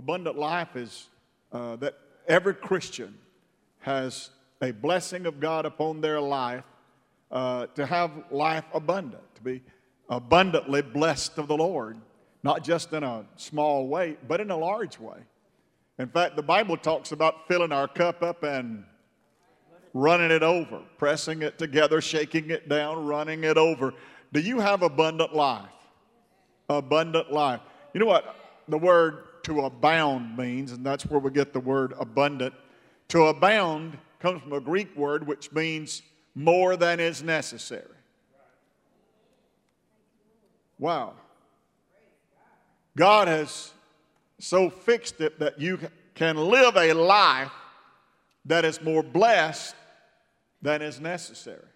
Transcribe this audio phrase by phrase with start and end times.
[0.00, 1.10] Abundant life is
[1.52, 1.94] uh, that
[2.26, 3.18] every Christian
[3.80, 4.30] has
[4.62, 6.64] a blessing of God upon their life
[7.30, 9.62] uh, to have life abundant, to be
[10.08, 11.98] abundantly blessed of the Lord,
[12.42, 15.18] not just in a small way, but in a large way.
[15.98, 18.84] In fact, the Bible talks about filling our cup up and
[19.92, 23.92] running it over, pressing it together, shaking it down, running it over.
[24.32, 25.68] Do you have abundant life?
[26.70, 27.60] Abundant life.
[27.92, 28.34] You know what
[28.66, 32.54] the word to abound means, and that's where we get the word abundant.
[33.08, 36.02] To abound comes from a Greek word which means
[36.36, 37.96] more than is necessary.
[40.78, 41.14] Wow.
[42.96, 43.72] God has
[44.38, 45.78] so fixed it that you
[46.14, 47.52] can live a life
[48.44, 49.74] that is more blessed
[50.62, 51.66] than is necessary.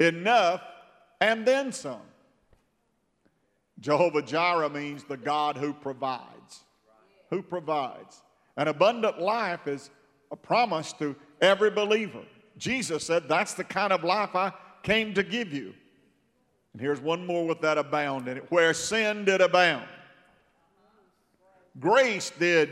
[0.00, 0.62] Enough
[1.20, 2.00] and then some.
[3.82, 6.62] Jehovah Jireh means the God who provides.
[7.30, 8.22] Who provides.
[8.56, 9.90] An abundant life is
[10.30, 12.22] a promise to every believer.
[12.56, 14.52] Jesus said, That's the kind of life I
[14.84, 15.74] came to give you.
[16.72, 19.88] And here's one more with that abound in it where sin did abound,
[21.80, 22.70] grace did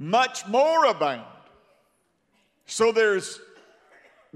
[0.00, 1.24] much more abound.
[2.66, 3.40] So there's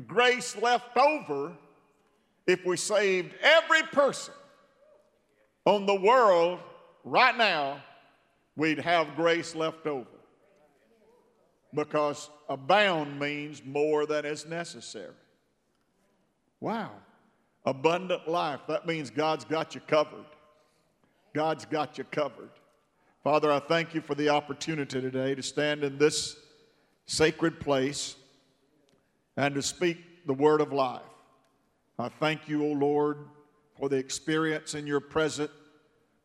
[0.07, 1.53] grace left over
[2.47, 4.35] if we saved every person
[5.65, 6.61] on the world
[7.05, 7.83] right now,
[8.57, 10.07] we'd have grace left over.
[11.75, 15.15] Because abound means more than is necessary.
[16.61, 16.91] Wow.
[17.65, 18.61] Abundant life.
[18.69, 20.27] That means God's got you covered.
[21.35, 22.51] God's got you covered.
[23.25, 26.37] Father, I thank you for the opportunity today to stand in this
[27.07, 28.17] sacred place
[29.37, 31.03] and to speak the word of life.
[31.99, 33.19] I thank you, O Lord,
[33.79, 35.51] for the experience in your present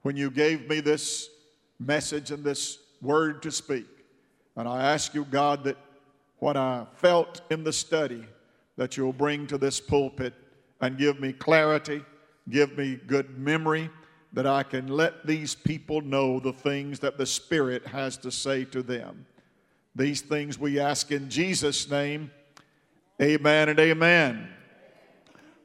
[0.02, 1.30] when you gave me this
[1.80, 3.88] message and this word to speak.
[4.56, 5.78] And I ask you, God, that
[6.38, 8.25] what I felt in the study,
[8.78, 10.34] that you'll bring to this pulpit
[10.81, 12.03] and give me clarity,
[12.50, 13.90] give me good memory,
[14.34, 18.63] that I can let these people know the things that the Spirit has to say
[18.66, 19.25] to them.
[19.96, 22.31] These things we ask in Jesus' name.
[23.22, 24.50] Amen and amen.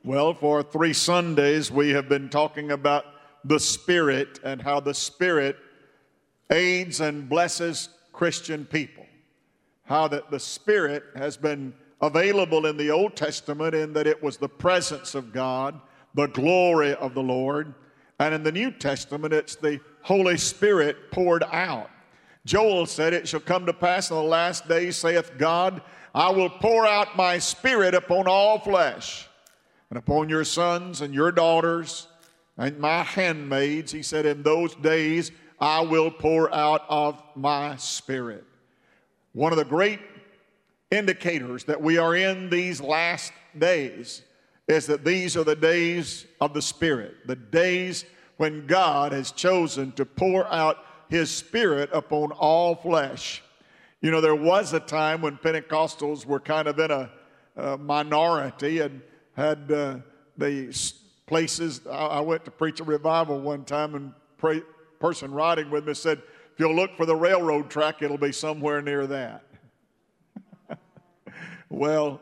[0.06, 3.06] Well, for three Sundays, we have been talking about
[3.42, 5.56] the Spirit and how the Spirit
[6.50, 9.06] aids and blesses Christian people.
[9.84, 11.72] How that the Spirit has been
[12.02, 15.80] available in the Old Testament in that it was the presence of God,
[16.12, 17.72] the glory of the Lord.
[18.18, 21.88] And in the New Testament, it's the Holy Spirit poured out.
[22.44, 25.80] Joel said, It shall come to pass in the last days, saith God,
[26.14, 29.30] I will pour out my Spirit upon all flesh
[29.90, 32.08] and upon your sons and your daughters
[32.56, 33.92] and my handmaids.
[33.92, 35.30] He said, In those days
[35.60, 38.44] I will pour out of my spirit.
[39.32, 40.00] One of the great
[40.90, 44.22] indicators that we are in these last days
[44.68, 48.04] is that these are the days of the Spirit, the days
[48.36, 50.78] when God has chosen to pour out
[51.08, 53.42] His Spirit upon all flesh.
[54.00, 57.10] You know, there was a time when Pentecostals were kind of in a,
[57.56, 59.02] a minority and
[59.36, 59.96] had uh,
[60.36, 60.74] the
[61.26, 61.80] places.
[61.86, 64.62] I, I, went to preach a revival one time, and pray,
[65.00, 66.18] person riding with me said,
[66.52, 69.44] "If you'll look for the railroad track, it'll be somewhere near that."
[71.68, 72.20] well,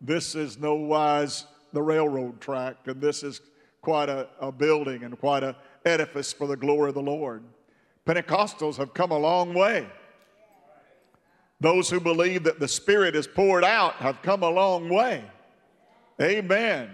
[0.00, 3.40] this is no wise the railroad track, and this is
[3.80, 7.42] quite a, a building and quite an edifice for the glory of the Lord.
[8.06, 9.86] Pentecostals have come a long way.
[11.60, 15.24] Those who believe that the Spirit is poured out have come a long way.
[16.20, 16.90] Amen.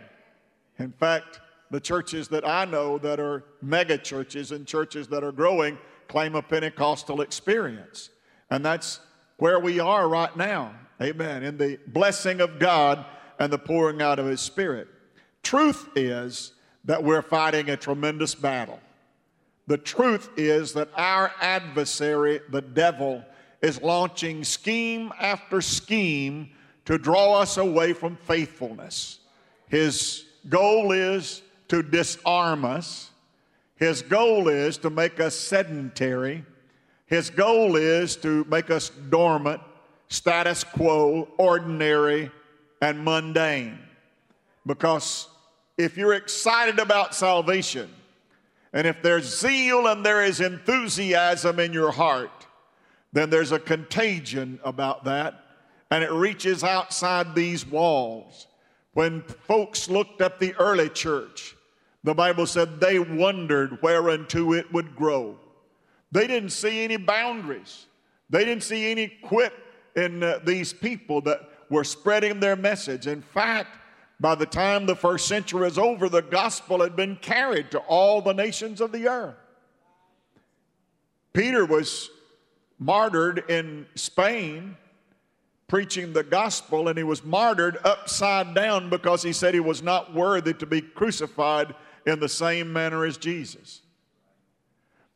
[0.78, 1.40] In fact,
[1.70, 6.34] the churches that I know that are mega churches and churches that are growing claim
[6.34, 8.10] a Pentecostal experience.
[8.50, 9.00] And that's
[9.36, 10.74] where we are right now.
[11.02, 11.42] Amen.
[11.42, 13.04] In the blessing of God
[13.38, 14.88] and the pouring out of His Spirit.
[15.42, 16.52] Truth is
[16.84, 18.80] that we're fighting a tremendous battle.
[19.66, 23.22] The truth is that our adversary, the devil,
[23.60, 26.50] is launching scheme after scheme
[26.88, 29.18] to draw us away from faithfulness.
[29.68, 33.10] His goal is to disarm us.
[33.76, 36.46] His goal is to make us sedentary.
[37.04, 39.60] His goal is to make us dormant,
[40.08, 42.30] status quo, ordinary,
[42.80, 43.78] and mundane.
[44.64, 45.28] Because
[45.76, 47.90] if you're excited about salvation,
[48.72, 52.46] and if there's zeal and there is enthusiasm in your heart,
[53.12, 55.44] then there's a contagion about that
[55.90, 58.46] and it reaches outside these walls.
[58.92, 61.54] When folks looked at the early church,
[62.04, 65.38] the Bible said they wondered whereunto it would grow.
[66.10, 67.86] They didn't see any boundaries.
[68.30, 69.52] They didn't see any quit
[69.96, 71.40] in uh, these people that
[71.70, 73.06] were spreading their message.
[73.06, 73.76] In fact,
[74.20, 78.20] by the time the first century was over, the gospel had been carried to all
[78.20, 79.36] the nations of the earth.
[81.32, 82.10] Peter was
[82.78, 84.76] martyred in Spain
[85.68, 90.14] preaching the gospel, and he was martyred upside down because he said he was not
[90.14, 91.74] worthy to be crucified
[92.06, 93.82] in the same manner as Jesus.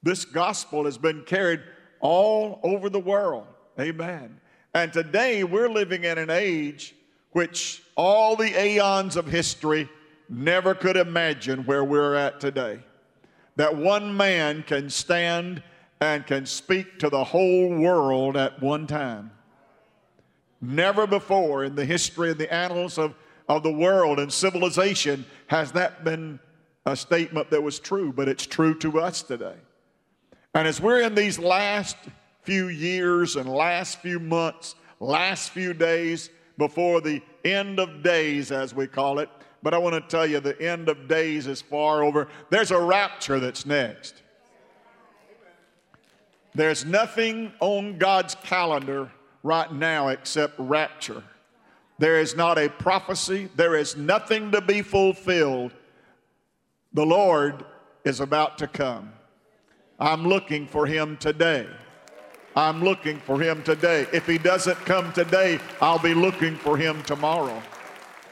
[0.02, 1.60] This gospel has been carried
[2.00, 3.46] all over the world.
[3.81, 4.40] Amen.
[4.75, 6.94] And today we're living in an age
[7.32, 9.88] which all the aeons of history
[10.28, 12.81] never could imagine where we're at today.
[13.56, 15.62] That one man can stand
[16.00, 19.31] and can speak to the whole world at one time.
[20.62, 23.17] Never before in the history of the annals of,
[23.49, 26.38] of the world and civilization has that been
[26.87, 29.56] a statement that was true, but it's true to us today.
[30.55, 31.97] And as we're in these last
[32.43, 38.73] few years and last few months, last few days before the end of days, as
[38.73, 39.29] we call it,
[39.65, 42.29] but I want to tell you the end of days is far over.
[42.50, 44.23] There's a rapture that's next.
[46.55, 49.11] There's nothing on God's calendar
[49.43, 51.23] right now except rapture.
[51.99, 55.73] There is not a prophecy, there is nothing to be fulfilled.
[56.93, 57.65] The Lord
[58.05, 59.12] is about to come.
[59.99, 61.67] I'm looking for him today.
[62.55, 64.06] I'm looking for him today.
[64.12, 67.62] If he doesn't come today, I'll be looking for him tomorrow.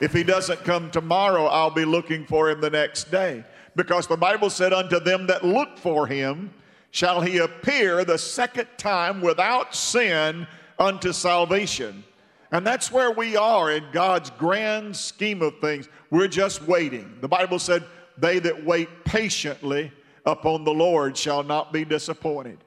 [0.00, 3.44] If he doesn't come tomorrow, I'll be looking for him the next day.
[3.76, 6.52] Because the Bible said, Unto them that look for him
[6.90, 10.46] shall he appear the second time without sin
[10.80, 12.02] unto salvation.
[12.50, 15.88] And that's where we are in God's grand scheme of things.
[16.10, 17.18] We're just waiting.
[17.20, 17.84] The Bible said,
[18.18, 19.92] They that wait patiently
[20.26, 22.58] upon the Lord shall not be disappointed.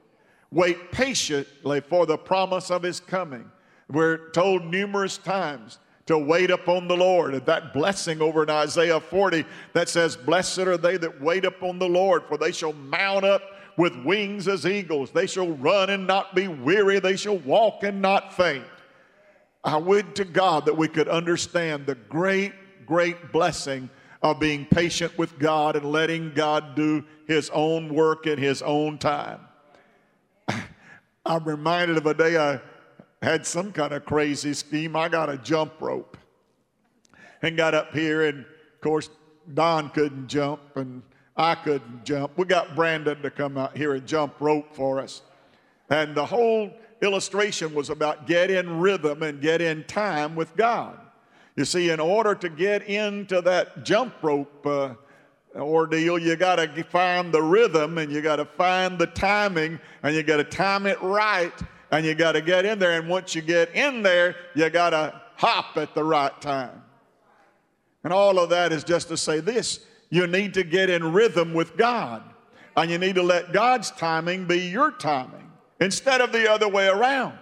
[0.50, 3.50] Wait patiently for the promise of his coming.
[3.90, 7.34] We're told numerous times to wait upon the Lord.
[7.34, 11.78] And that blessing over in Isaiah 40 that says, Blessed are they that wait upon
[11.78, 13.42] the Lord, for they shall mount up
[13.76, 15.10] with wings as eagles.
[15.10, 17.00] They shall run and not be weary.
[17.00, 18.64] They shall walk and not faint.
[19.62, 22.52] I would to God that we could understand the great,
[22.86, 23.88] great blessing
[24.22, 28.98] of being patient with God and letting God do His own work in His own
[28.98, 29.40] time.
[31.26, 32.60] I'm reminded of a day I
[33.22, 34.96] had some kind of crazy scheme.
[34.96, 36.16] I got a jump rope
[37.42, 39.08] and got up here, and of course,
[39.52, 41.02] Don couldn't jump, and
[41.36, 42.32] I couldn't jump.
[42.36, 45.22] We got Brandon to come out here and jump rope for us.
[45.90, 46.72] And the whole
[47.02, 50.98] illustration was about get in rhythm and get in time with God.
[51.56, 54.94] You see, in order to get into that jump rope uh,
[55.56, 60.14] ordeal, you got to find the rhythm and you got to find the timing and
[60.14, 61.52] you got to time it right
[61.90, 62.98] and you got to get in there.
[62.98, 66.82] And once you get in there, you got to hop at the right time.
[68.02, 71.54] And all of that is just to say this you need to get in rhythm
[71.54, 72.22] with God.
[72.76, 76.88] And you need to let God's timing be your timing instead of the other way
[76.88, 77.38] around.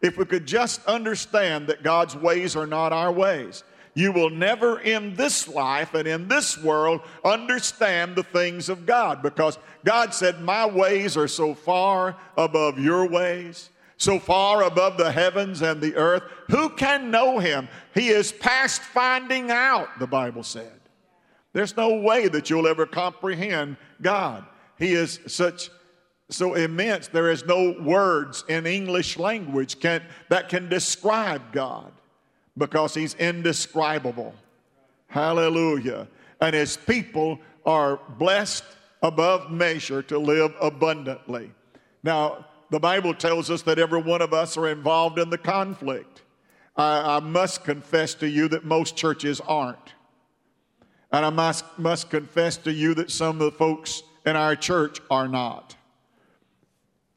[0.00, 3.64] If we could just understand that God's ways are not our ways,
[3.94, 9.22] you will never in this life and in this world understand the things of God
[9.22, 15.10] because God said, My ways are so far above your ways, so far above the
[15.10, 16.22] heavens and the earth.
[16.50, 17.68] Who can know Him?
[17.92, 20.78] He is past finding out, the Bible said.
[21.52, 24.44] There's no way that you'll ever comprehend God.
[24.78, 25.70] He is such
[26.30, 31.90] so immense there is no words in English language can, that can describe God
[32.56, 34.34] because he's indescribable.
[35.06, 36.06] Hallelujah.
[36.40, 38.64] And his people are blessed
[39.02, 41.50] above measure to live abundantly.
[42.02, 46.22] Now, the Bible tells us that every one of us are involved in the conflict.
[46.76, 49.94] I, I must confess to you that most churches aren't.
[51.10, 54.98] And I must, must confess to you that some of the folks in our church
[55.10, 55.74] are not.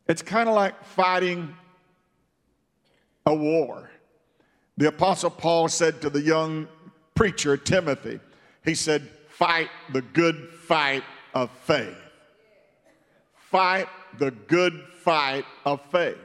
[0.08, 1.54] It's kind of like fighting
[3.26, 3.92] a war.
[4.78, 6.68] The Apostle Paul said to the young
[7.16, 8.20] preacher, Timothy,
[8.64, 11.98] he said, Fight the good fight of faith.
[13.36, 16.18] Fight the good fight of faith.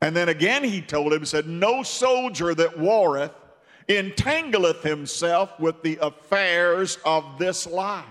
[0.00, 3.32] And then again he told him, said, No soldier that warreth
[3.88, 8.04] entangleth himself with the affairs of this life,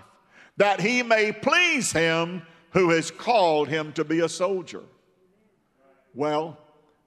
[0.58, 4.84] that he may please him who has called him to be a soldier.
[6.16, 6.58] Well,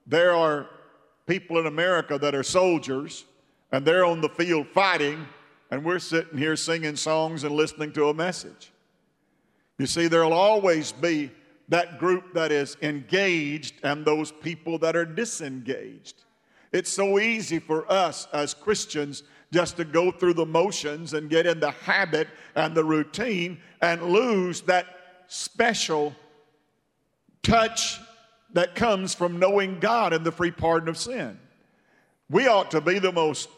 [0.05, 0.69] there are
[1.25, 3.25] people in America that are soldiers,
[3.71, 5.27] and they're on the field fighting,
[5.71, 8.71] and we're sitting here singing songs and listening to a message.
[9.77, 11.31] You see, there'll always be
[11.69, 16.23] that group that is engaged and those people that are disengaged.
[16.77, 21.47] It's so easy for us as Christians just to go through the motions and get
[21.47, 24.85] in the habit and the routine and lose that
[25.25, 26.15] special
[27.41, 27.99] touch
[28.53, 31.39] that comes from knowing God and the free pardon of sin.
[32.29, 33.49] We ought to be the most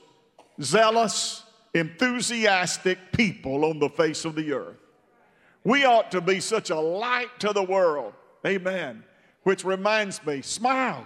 [0.62, 4.78] zealous, enthusiastic people on the face of the earth.
[5.66, 8.14] We ought to be such a light to the world.
[8.48, 9.04] Amen.
[9.44, 11.06] Which reminds me, smile.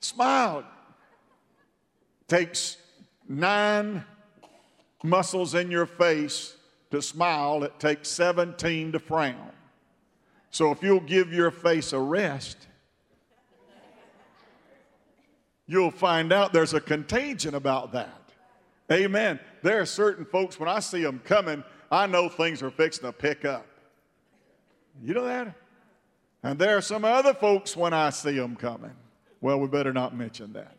[0.00, 0.64] Smile.
[2.26, 2.76] Takes
[3.28, 4.04] nine
[5.02, 6.56] muscles in your face
[6.90, 9.52] to smile, it takes 17 to frown.
[10.50, 12.66] So if you'll give your face a rest,
[15.66, 18.32] you'll find out there's a contagion about that.
[18.90, 19.38] Amen.
[19.62, 23.12] There are certain folks, when I see them coming, I know things are fixing to
[23.12, 23.66] pick up.
[25.02, 25.54] You know that?
[26.42, 28.94] And there are some other folks when I see them coming.
[29.40, 30.76] Well, we better not mention that.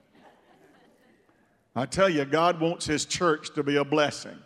[1.76, 4.38] I tell you, God wants His church to be a blessing.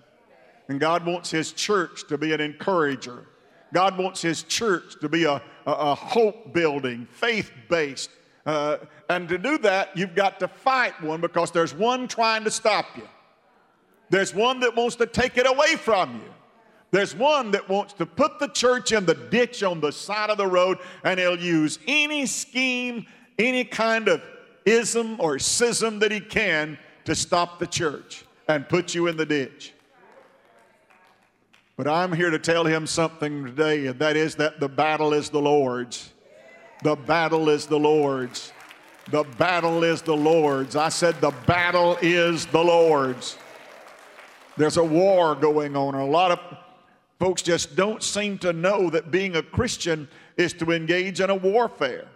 [0.68, 3.28] And God wants His church to be an encourager.
[3.74, 8.10] God wants His church to be a, a, a hope building, faith based.
[8.46, 8.78] Uh,
[9.10, 12.86] and to do that, you've got to fight one because there's one trying to stop
[12.96, 13.08] you.
[14.10, 16.34] There's one that wants to take it away from you.
[16.92, 20.38] There's one that wants to put the church in the ditch on the side of
[20.38, 24.22] the road, and he'll use any scheme, any kind of
[24.66, 29.26] ism or schism that he can to stop the church and put you in the
[29.26, 29.74] ditch.
[31.78, 35.30] But I'm here to tell him something today, and that is that the battle is
[35.30, 36.14] the Lord's.
[36.84, 38.54] The battle is the Lord's.
[39.12, 40.76] The battle is the Lord's.
[40.76, 43.38] I said, the battle is the Lord's.
[44.58, 45.96] There's a war going on.
[45.96, 46.40] A lot of
[47.20, 51.36] folks just don't seem to know that being a Christian is to engage in a
[51.36, 52.08] warfare.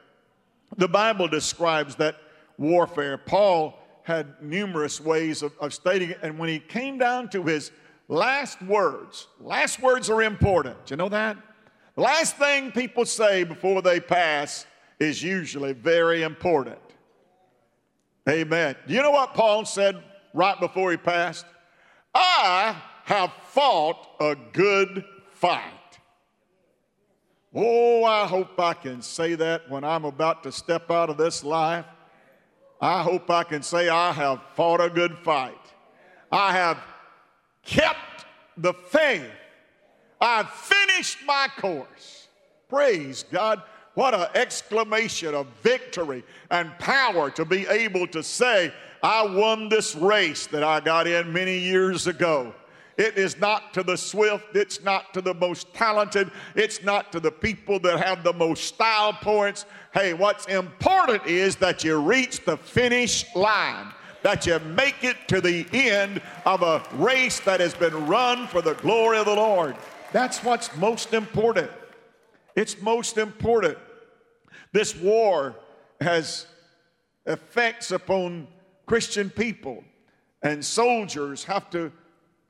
[0.79, 2.15] The Bible describes that
[2.57, 3.17] warfare.
[3.17, 6.19] Paul had numerous ways of, of stating it.
[6.23, 7.71] And when he came down to his
[8.07, 10.85] last words, last words are important.
[10.85, 11.35] Do you know that?
[11.95, 14.65] The Last thing people say before they pass
[15.01, 16.79] is usually very important.
[18.29, 18.77] Amen.
[18.87, 20.01] Do you know what Paul said
[20.33, 21.45] right before he passed?
[22.15, 25.78] I have fought a good fight.
[27.53, 31.43] Oh, I hope I can say that when I'm about to step out of this
[31.43, 31.85] life.
[32.81, 35.59] I hope I can say I have fought a good fight.
[36.31, 36.77] I have
[37.63, 38.25] kept
[38.55, 39.29] the faith.
[40.21, 42.27] I've finished my course.
[42.69, 43.63] Praise God.
[43.95, 49.95] What an exclamation of victory and power to be able to say, I won this
[49.95, 52.53] race that I got in many years ago.
[52.99, 57.21] It is not to the swift, it's not to the most talented, it's not to
[57.21, 59.65] the people that have the most style points.
[59.93, 65.39] Hey, what's important is that you reach the finish line, that you make it to
[65.39, 69.77] the end of a race that has been run for the glory of the Lord.
[70.11, 71.71] That's what's most important.
[72.57, 73.77] It's most important.
[74.73, 75.55] This war
[76.01, 76.47] has
[77.25, 78.49] effects upon
[78.85, 79.85] Christian people,
[80.43, 81.93] and soldiers have to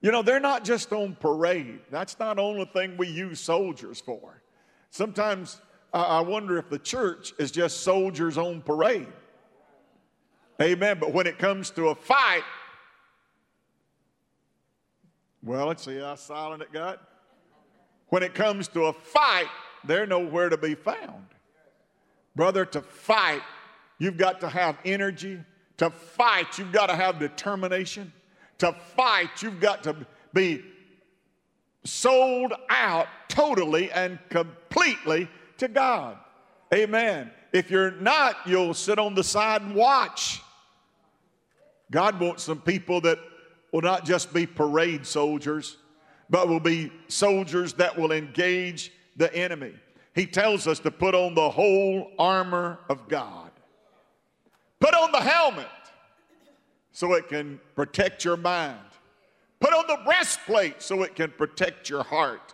[0.01, 1.79] you know, they're not just on parade.
[1.91, 4.41] That's not the only thing we use soldiers for.
[4.91, 5.62] Sometimes
[5.94, 9.08] I wonder if the church is just soldiers on parade.
[10.62, 10.98] Amen.
[11.00, 12.44] But when it comes to a fight,
[15.44, 17.01] well, let's see how silent it got.
[18.08, 19.48] When it comes to a fight,
[19.84, 21.25] they're nowhere to be found.
[22.36, 23.41] Brother, to fight,
[23.98, 25.39] you've got to have energy.
[25.77, 28.12] To fight, you've got to have determination
[28.60, 29.96] to fight, you've got to
[30.34, 30.63] be
[31.84, 36.18] sold out totally and completely to God.
[36.74, 37.32] Amen.
[37.51, 40.42] If you're not, you'll sit on the side and watch.
[41.92, 43.18] God wants some people that
[43.72, 45.78] will not just be parade soldiers,
[46.30, 49.74] but will be soldiers that will engage the enemy.
[50.13, 53.51] He tells us to put on the whole armor of God.
[54.80, 55.68] Put on the helmet
[56.91, 58.79] so it can protect your mind.
[59.60, 62.53] Put on the breastplate so it can protect your heart.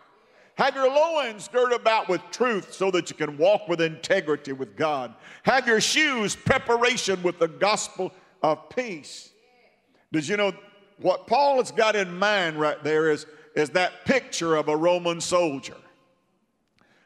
[0.55, 4.75] Have your loins girt about with truth so that you can walk with integrity with
[4.77, 5.13] God.
[5.43, 9.31] Have your shoes preparation with the gospel of peace.
[10.11, 10.53] Did you know
[10.99, 13.25] what Paul has got in mind right there is,
[13.55, 15.75] is that picture of a Roman soldier?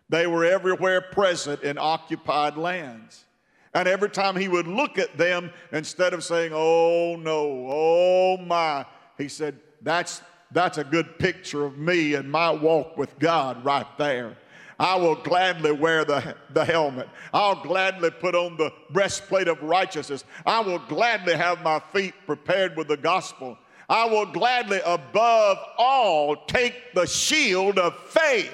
[0.09, 3.25] They were everywhere present in occupied lands.
[3.73, 8.85] And every time he would look at them, instead of saying, Oh no, oh my,
[9.17, 10.21] he said, That's,
[10.51, 14.35] that's a good picture of me and my walk with God right there.
[14.79, 17.09] I will gladly wear the, the helmet.
[17.33, 20.23] I'll gladly put on the breastplate of righteousness.
[20.45, 23.57] I will gladly have my feet prepared with the gospel.
[23.89, 28.53] I will gladly, above all, take the shield of faith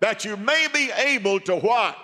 [0.00, 1.96] that you may be able to what?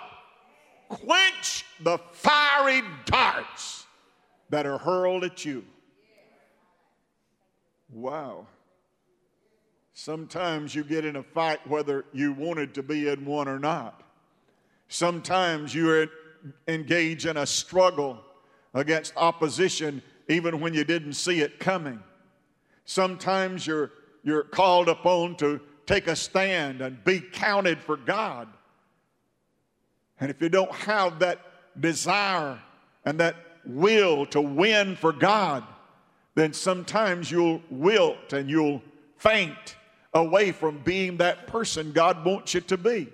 [0.95, 3.85] Quench the fiery darts
[4.49, 5.65] that are hurled at you.
[7.91, 8.47] Wow.
[9.93, 14.01] Sometimes you get in a fight whether you wanted to be in one or not.
[14.87, 16.09] Sometimes you
[16.67, 18.19] engage in a struggle
[18.73, 21.99] against opposition even when you didn't see it coming.
[22.85, 23.91] Sometimes you're,
[24.23, 28.47] you're called upon to take a stand and be counted for God.
[30.19, 31.39] And if you don't have that
[31.79, 32.59] desire
[33.05, 35.63] and that will to win for God,
[36.35, 38.81] then sometimes you'll wilt and you'll
[39.17, 39.75] faint
[40.13, 43.07] away from being that person God wants you to be.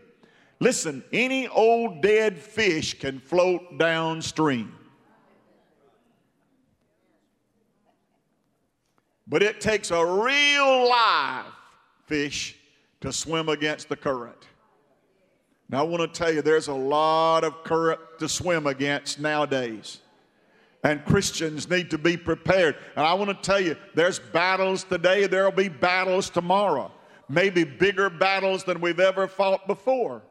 [0.60, 4.75] Listen, any old dead fish can float downstream.
[9.25, 11.46] But it takes a real live
[12.06, 12.58] fish
[13.01, 14.49] to swim against the current.
[15.69, 19.99] Now, I want to tell you, there's a lot of current to swim against nowadays.
[20.83, 22.75] And Christians need to be prepared.
[22.95, 26.91] And I want to tell you, there's battles today, there'll be battles tomorrow.
[27.27, 30.23] Maybe bigger battles than we've ever fought before.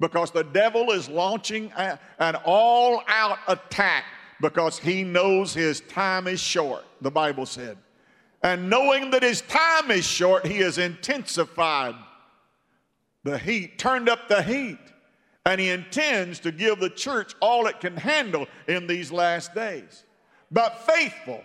[0.00, 4.04] Because the devil is launching a, an all out attack
[4.42, 7.78] because he knows his time is short, the Bible said.
[8.42, 11.94] And knowing that his time is short, he has intensified
[13.24, 14.78] the heat, turned up the heat
[15.46, 20.04] and he intends to give the church all it can handle in these last days.
[20.50, 21.42] But faithful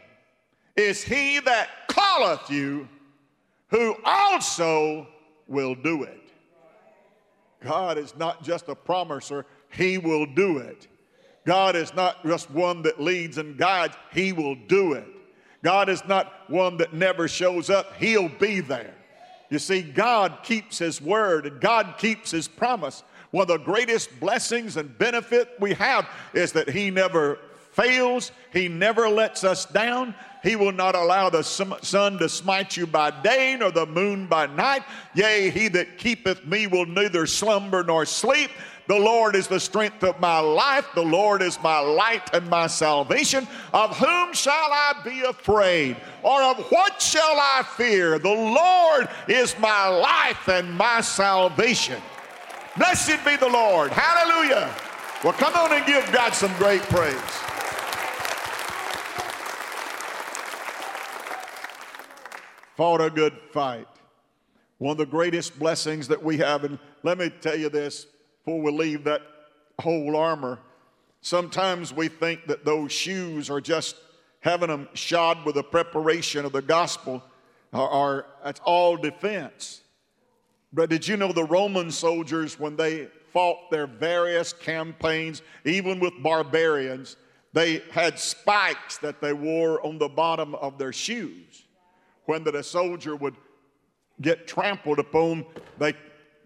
[0.76, 2.88] is he that calleth you,
[3.70, 5.08] who also
[5.48, 6.32] will do it.
[7.62, 10.88] God is not just a promiser, he will do it.
[11.46, 15.08] God is not just one that leads and guides, he will do it.
[15.62, 18.96] God is not one that never shows up, he'll be there.
[19.50, 23.04] You see, God keeps his word and God keeps his promise.
[23.32, 27.38] One of the greatest blessings and benefit we have is that He never
[27.72, 30.16] fails, He never lets us down.
[30.42, 34.48] He will not allow the sun to smite you by day nor the moon by
[34.48, 34.84] night.
[35.14, 38.50] Yea, he that keepeth me will neither slumber nor sleep.
[38.90, 40.88] The Lord is the strength of my life.
[40.96, 43.48] The Lord is my light and my salvation.
[43.72, 45.96] Of whom shall I be afraid?
[46.24, 48.18] Or of what shall I fear?
[48.18, 52.02] The Lord is my life and my salvation.
[52.78, 53.92] Blessed be the Lord.
[53.92, 54.74] Hallelujah.
[55.24, 57.14] Well, come on and give God some great praise.
[62.76, 63.88] Fought a good fight.
[64.80, 68.08] One of the greatest blessings that we have, and let me tell you this
[68.50, 69.22] before we leave that
[69.80, 70.58] whole armor.
[71.22, 73.96] Sometimes we think that those shoes are just
[74.40, 77.22] having them shod with the preparation of the gospel,
[77.74, 79.82] are, are that's all defense.
[80.74, 86.14] But did you know the Roman soldiers, when they fought their various campaigns, even with
[86.24, 87.18] barbarians,
[87.54, 91.66] they had spikes that they wore on the bottom of their shoes.
[92.26, 93.36] When the soldier would
[94.22, 95.46] get trampled upon,
[95.78, 95.94] they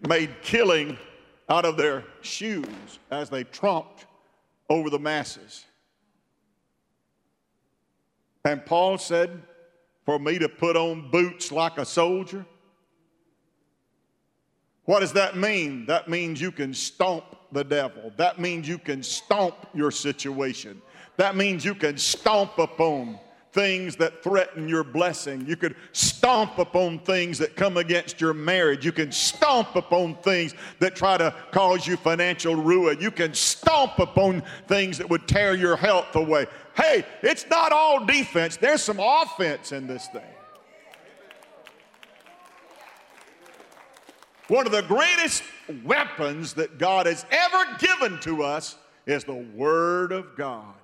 [0.06, 0.98] made killing
[1.48, 4.06] out of their shoes as they trumped
[4.68, 5.64] over the masses.
[8.44, 9.42] And Paul said,
[10.04, 12.44] For me to put on boots like a soldier,
[14.84, 15.86] what does that mean?
[15.86, 18.12] That means you can stomp the devil.
[18.16, 20.82] That means you can stomp your situation.
[21.16, 23.18] That means you can stomp upon
[23.54, 25.46] things that threaten your blessing.
[25.46, 28.84] You could stomp upon things that come against your marriage.
[28.84, 33.00] You can stomp upon things that try to cause you financial ruin.
[33.00, 36.46] You can stomp upon things that would tear your health away.
[36.76, 40.22] Hey, it's not all defense, there's some offense in this thing.
[44.48, 45.44] One of the greatest
[45.84, 50.74] weapons that God has ever given to us is the Word of God.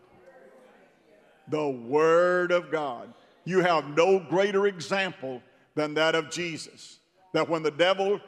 [1.51, 3.13] The Word of God.
[3.45, 5.43] You have no greater example
[5.75, 6.99] than that of Jesus.
[7.33, 8.21] That when the devil,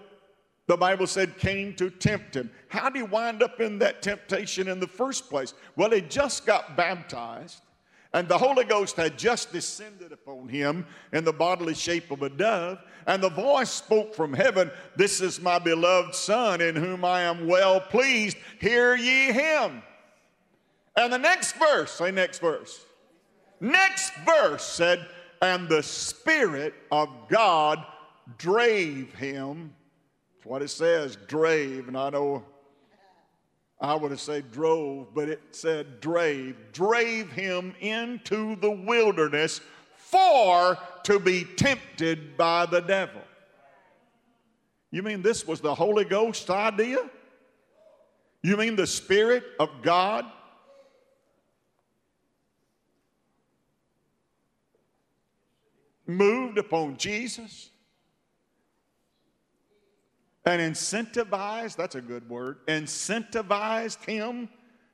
[0.66, 4.68] the Bible said, came to tempt him, how did he wind up in that temptation
[4.68, 5.54] in the first place?
[5.76, 7.62] Well, he just got baptized.
[8.14, 12.28] And the Holy Ghost had just descended upon him in the bodily shape of a
[12.28, 12.78] dove.
[13.06, 17.46] And the voice spoke from heaven, This is my beloved Son, in whom I am
[17.46, 18.36] well pleased.
[18.60, 19.82] Hear ye him.
[20.94, 22.84] And the next verse, say next verse.
[23.62, 25.06] Next verse said,
[25.40, 27.86] And the Spirit of God
[28.36, 29.72] drave him
[30.34, 31.86] That's what it says, drave.
[31.86, 32.44] And I know
[33.80, 36.56] I would have said drove, but it said drave.
[36.72, 39.60] Drave him into the wilderness
[39.94, 43.22] for to be tempted by the devil.
[44.90, 46.98] You mean this was the Holy Ghost idea?
[48.42, 50.24] You mean the Spirit of God?
[56.12, 57.70] Moved upon Jesus
[60.44, 64.48] and incentivized, that's a good word, incentivized him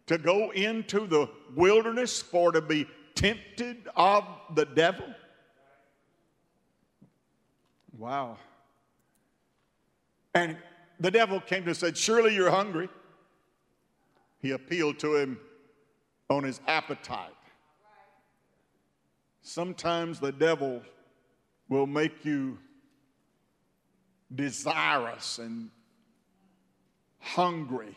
[0.07, 5.07] to go into the wilderness for to be tempted of the devil?
[7.96, 8.38] Wow.
[10.35, 10.57] And
[11.00, 12.88] the devil came to him and said, Surely you're hungry.
[14.40, 15.40] He appealed to him
[16.31, 17.33] on his appetite.
[19.42, 20.83] Sometimes the devil
[21.68, 22.59] will make you
[24.35, 25.70] desirous and
[27.18, 27.96] hungry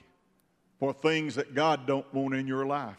[0.79, 2.97] for things that God don't want in your life.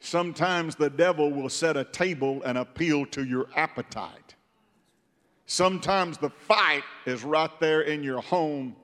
[0.00, 4.34] Sometimes the devil will set a table and appeal to your appetite.
[5.46, 8.76] Sometimes the fight is right there in your home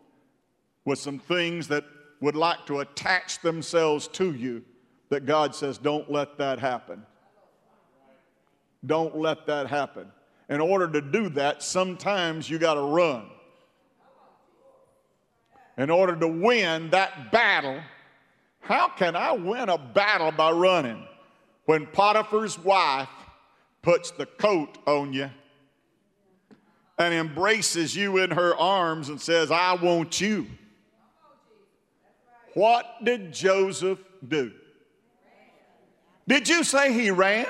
[0.84, 1.84] with some things that
[2.20, 4.62] would like to attach themselves to you
[5.08, 7.04] that God says, don't let that happen.
[8.84, 10.10] Don't let that happen.
[10.48, 13.26] In order to do that, sometimes you got to run.
[15.78, 17.80] In order to win that battle,
[18.60, 21.06] how can I win a battle by running?
[21.66, 23.08] When Potiphar's wife
[23.82, 25.30] puts the coat on you
[26.98, 30.46] and embraces you in her arms and says, I want you.
[32.54, 34.52] What did Joseph do?
[36.26, 37.46] Did you say he ran?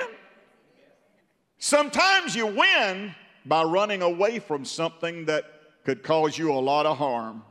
[1.63, 3.13] Sometimes you win
[3.45, 5.45] by running away from something that
[5.85, 7.43] could cause you a lot of harm.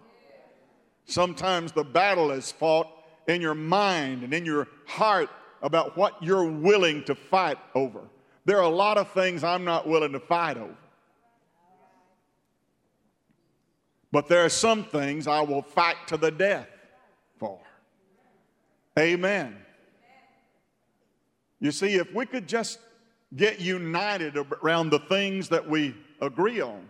[1.04, 2.88] Sometimes the battle is fought
[3.28, 5.30] in your mind and in your heart
[5.62, 8.00] about what you're willing to fight over.
[8.46, 10.74] There are a lot of things I'm not willing to fight over.
[14.10, 16.66] But there are some things I will fight to the death
[17.38, 17.60] for.
[18.98, 19.56] Amen.
[21.60, 22.80] You see, if we could just
[23.36, 26.86] get united around the things that we agree on,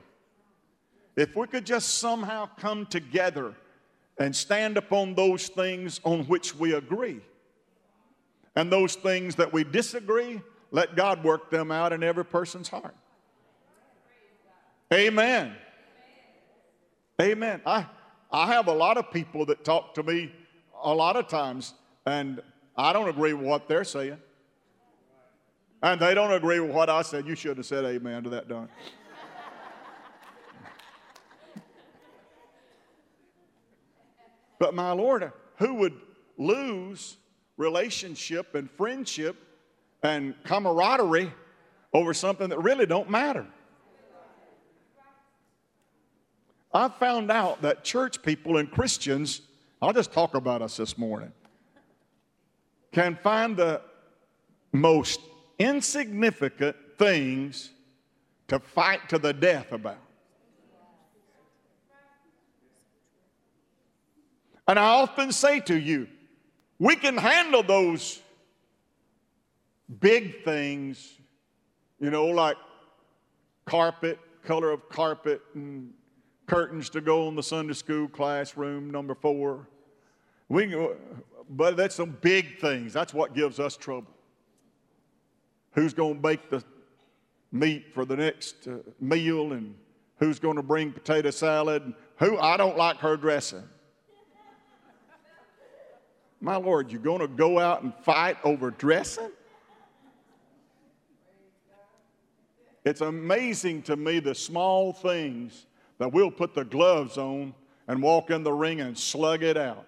[1.16, 3.54] if we could just somehow come together
[4.18, 7.20] and stand upon those things on which we agree,
[8.56, 12.94] and those things that we disagree, let God work them out in every person's heart.
[14.92, 15.54] Amen.
[17.20, 17.60] Amen.
[17.64, 17.86] I,
[18.32, 20.32] I have a lot of people that talk to me
[20.82, 21.74] a lot of times,
[22.06, 22.40] and
[22.76, 24.18] I don't agree with what they're saying.
[25.82, 27.26] And they don't agree with what I said.
[27.26, 28.68] You shouldn't have said amen to that, Don.
[34.58, 35.94] but my Lord, who would
[36.36, 37.16] lose
[37.56, 39.36] relationship and friendship
[40.02, 41.32] and camaraderie
[41.94, 43.46] over something that really don't matter?
[46.72, 49.40] I found out that church people and Christians,
[49.82, 51.32] I'll just talk about us this morning,
[52.92, 53.80] can find the
[54.72, 55.20] most
[55.60, 57.70] insignificant things
[58.48, 59.98] to fight to the death about.
[64.66, 66.08] And I often say to you,
[66.78, 68.20] we can handle those
[70.00, 71.12] big things,
[71.98, 72.56] you know, like
[73.66, 75.92] carpet, color of carpet, and
[76.46, 79.68] curtains to go in the Sunday school classroom, number four.
[80.48, 80.74] We,
[81.50, 82.92] but that's some big things.
[82.92, 84.12] That's what gives us trouble.
[85.72, 86.64] Who's going to bake the
[87.52, 89.74] meat for the next uh, meal and
[90.18, 91.94] who's going to bring potato salad?
[92.16, 93.62] Who I don't like her dressing.
[96.40, 99.30] My Lord, you're going to go out and fight over dressing?
[102.84, 105.66] It's amazing to me the small things
[105.98, 107.54] that we'll put the gloves on
[107.86, 109.86] and walk in the ring and slug it out.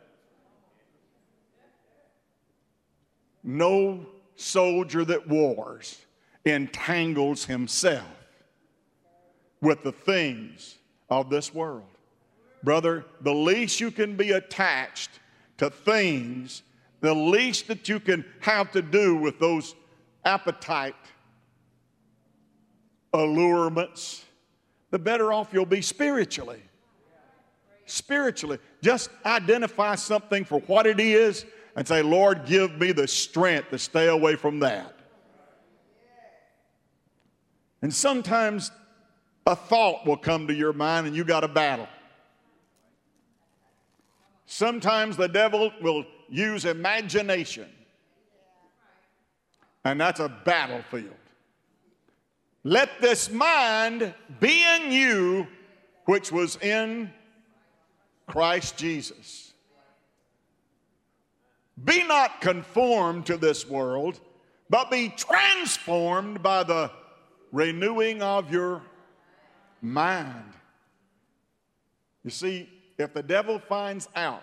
[3.43, 5.99] No soldier that wars
[6.45, 8.07] entangles himself
[9.61, 10.79] with the things
[11.11, 11.85] of this world.
[12.65, 15.11] Brother, the least you can be attached
[15.59, 16.63] to things,
[17.01, 19.75] the least that you can have to do with those
[20.25, 20.95] appetite
[23.13, 24.25] allurements
[24.93, 26.63] the better off you'll be spiritually.
[27.87, 28.59] Spiritually.
[28.83, 31.45] Just identify something for what it is
[31.77, 34.95] and say, Lord, give me the strength to stay away from that.
[37.81, 38.71] And sometimes
[39.47, 41.89] a thought will come to your mind and you got a battle.
[44.47, 47.69] Sometimes the devil will use imagination,
[49.85, 51.17] and that's a battlefield.
[52.63, 55.49] Let this mind be in you,
[56.05, 57.11] which was in
[58.27, 59.52] Christ Jesus.
[61.85, 64.21] Be not conformed to this world,
[64.69, 66.91] but be transformed by the
[67.51, 68.83] renewing of your
[69.81, 70.53] mind.
[72.25, 74.43] You see, if the devil finds out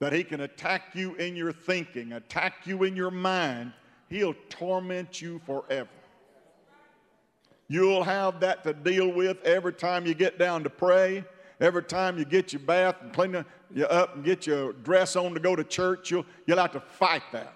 [0.00, 3.72] that he can attack you in your thinking, attack you in your mind,
[4.08, 5.88] he'll torment you forever.
[7.68, 11.24] You'll have that to deal with every time you get down to pray,
[11.60, 13.44] every time you get your bath and clean
[13.74, 16.10] you up and get your dress on to go to church.
[16.10, 17.54] You'll, you'll have to fight that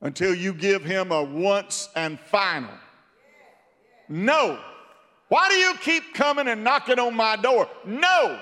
[0.00, 2.70] until you give him a once and final.
[4.08, 4.60] No.
[5.28, 7.68] Why do you keep coming and knocking on my door?
[7.84, 8.40] No.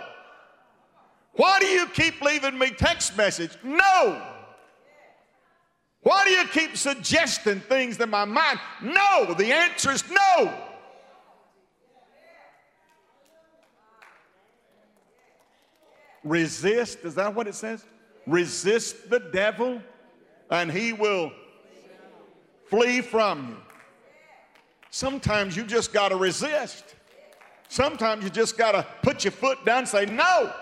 [1.32, 3.52] Why do you keep leaving me text message?
[3.62, 4.22] No.
[6.02, 8.60] Why do you keep suggesting things in my mind?
[8.82, 9.32] No.
[9.32, 10.52] The answer is no.
[16.24, 17.84] Resist, is that what it says?
[18.26, 19.80] Resist the devil
[20.50, 21.32] and he will
[22.68, 23.56] flee from you.
[24.90, 26.94] Sometimes you just got to resist.
[27.68, 30.52] Sometimes you just got to put your foot down and say, No,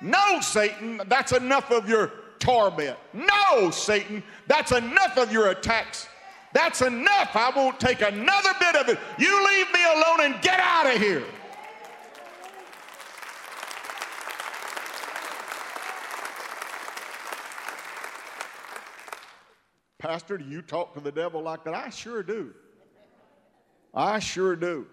[0.00, 2.98] no, Satan, that's enough of your torment.
[3.12, 6.08] No, Satan, that's enough of your attacks.
[6.52, 7.30] That's enough.
[7.34, 8.98] I won't take another bit of it.
[9.18, 11.24] You leave me alone and get out of here.
[20.02, 21.74] Pastor, do you talk to the devil like that?
[21.74, 22.52] I sure do.
[23.94, 24.84] I sure do.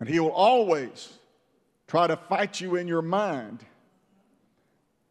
[0.00, 1.12] And he will always
[1.86, 3.62] try to fight you in your mind.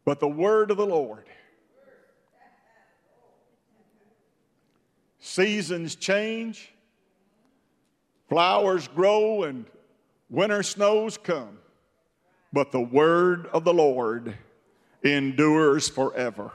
[0.04, 1.26] But the word of the Lord,
[5.20, 6.72] seasons change,
[8.28, 9.66] flowers grow, and
[10.30, 11.58] winter snows come.
[12.52, 14.34] But the word of the Lord
[15.04, 16.50] endures forever.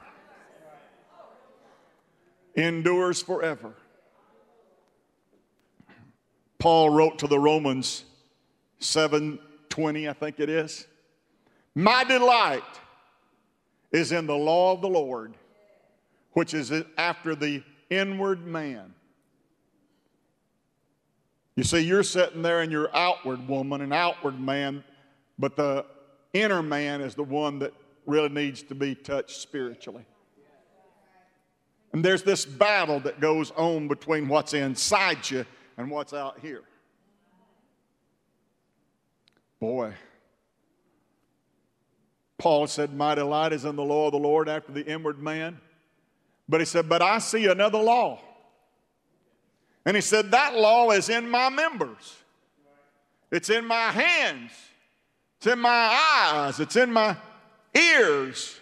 [2.56, 3.74] Endures forever.
[6.60, 8.06] Paul wrote to the Romans
[8.80, 10.88] 7:20, I think it is.
[11.76, 12.63] My delight
[13.92, 15.36] is in the law of the Lord,
[16.34, 18.94] which is after the inward man.
[21.56, 24.84] You see, you're sitting there in your outward woman, an outward man,
[25.38, 25.86] but the
[26.34, 27.74] inner man is the one that
[28.06, 30.06] really needs to be touched spiritually.
[31.94, 35.46] And there's this battle that goes on between what's inside you
[35.78, 36.64] and what's out here.
[39.60, 39.94] Boy,
[42.40, 45.60] Paul said, My delight is in the law of the Lord after the inward man.
[46.50, 48.20] But he said, But I see another law.
[49.86, 52.18] And he said, That law is in my members,
[53.32, 54.52] it's in my hands,
[55.38, 57.16] it's in my eyes, it's in my
[57.76, 58.60] ears,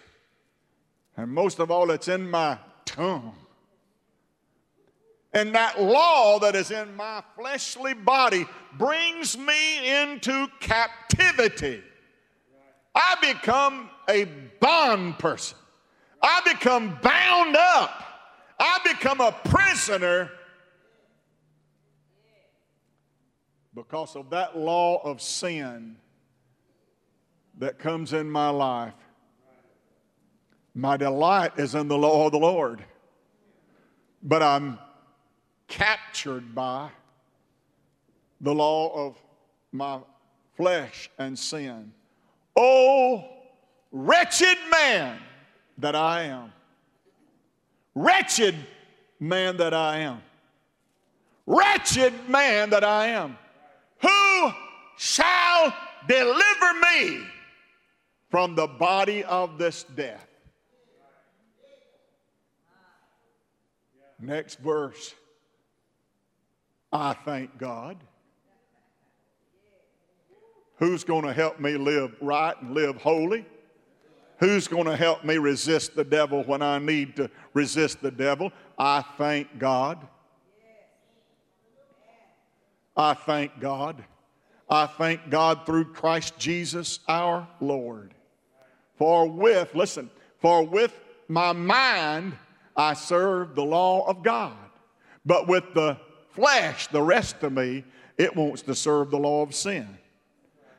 [1.16, 2.58] and most of all, it's in my
[2.92, 3.34] tongue.
[5.34, 8.46] And that law that is in my fleshly body
[8.78, 11.82] brings me into captivity.
[12.94, 14.26] I become a
[14.60, 15.56] bond person.
[16.22, 18.04] I become bound up.
[18.58, 20.30] I become a prisoner
[23.74, 25.96] because of that law of sin
[27.58, 28.92] that comes in my life.
[30.74, 32.84] My delight is in the law of the Lord,
[34.22, 34.78] but I'm
[35.68, 36.90] captured by
[38.40, 39.16] the law of
[39.70, 39.98] my
[40.56, 41.92] flesh and sin.
[42.56, 43.24] Oh,
[43.90, 45.18] wretched man
[45.78, 46.52] that I am.
[47.94, 48.54] Wretched
[49.20, 50.22] man that I am.
[51.46, 53.36] Wretched man that I am.
[54.00, 54.50] Who
[54.96, 55.74] shall
[56.08, 57.24] deliver me
[58.30, 60.26] from the body of this death?
[64.22, 65.14] Next verse.
[66.92, 67.96] I thank God.
[70.76, 73.44] Who's going to help me live right and live holy?
[74.38, 78.52] Who's going to help me resist the devil when I need to resist the devil?
[78.78, 80.06] I thank God.
[82.96, 84.04] I thank God.
[84.68, 88.14] I thank God through Christ Jesus our Lord.
[88.96, 92.34] For with, listen, for with my mind
[92.76, 94.56] I serve the law of God,
[95.24, 95.98] but with the
[96.30, 97.84] flesh, the rest of me,
[98.18, 99.98] it wants to serve the law of sin.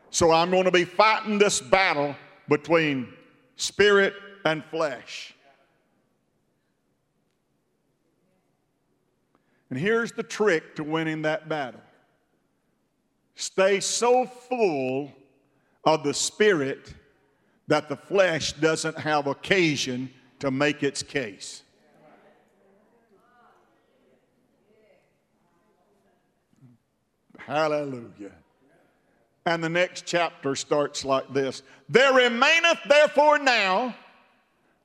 [0.09, 2.15] So I'm going to be fighting this battle
[2.47, 3.11] between
[3.55, 4.13] spirit
[4.45, 5.33] and flesh.
[9.69, 11.81] And here's the trick to winning that battle
[13.35, 15.11] stay so full
[15.83, 16.93] of the spirit
[17.67, 21.62] that the flesh doesn't have occasion to make its case.
[27.45, 28.31] Hallelujah.
[29.45, 33.95] And the next chapter starts like this There remaineth therefore now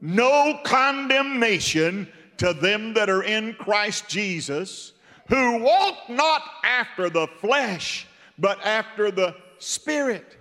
[0.01, 4.93] no condemnation to them that are in Christ Jesus,
[5.29, 8.07] who walk not after the flesh,
[8.39, 10.37] but after the Spirit.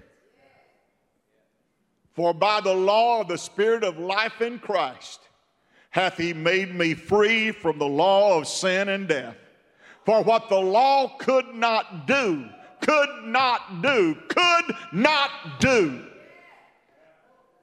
[2.13, 5.21] For by the law of the Spirit of life in Christ
[5.89, 9.35] hath he made me free from the law of sin and death.
[10.07, 12.47] For what the law could not do,
[12.79, 16.01] could not do, could not do,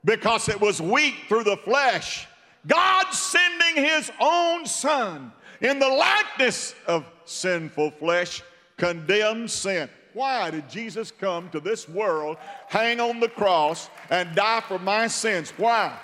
[0.05, 2.29] because it was weak through the flesh,
[2.67, 8.43] God sending his own Son in the likeness of sinful flesh
[8.77, 9.89] condemns sin.
[10.13, 12.37] Why did Jesus come to this world,
[12.69, 15.51] hang on the cross, and die for my sins?
[15.57, 15.99] Why?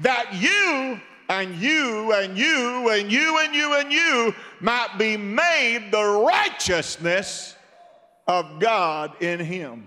[0.00, 5.88] That you and you and you and you and you and you might be made
[5.90, 7.56] the righteousness
[8.26, 9.86] of God in Him.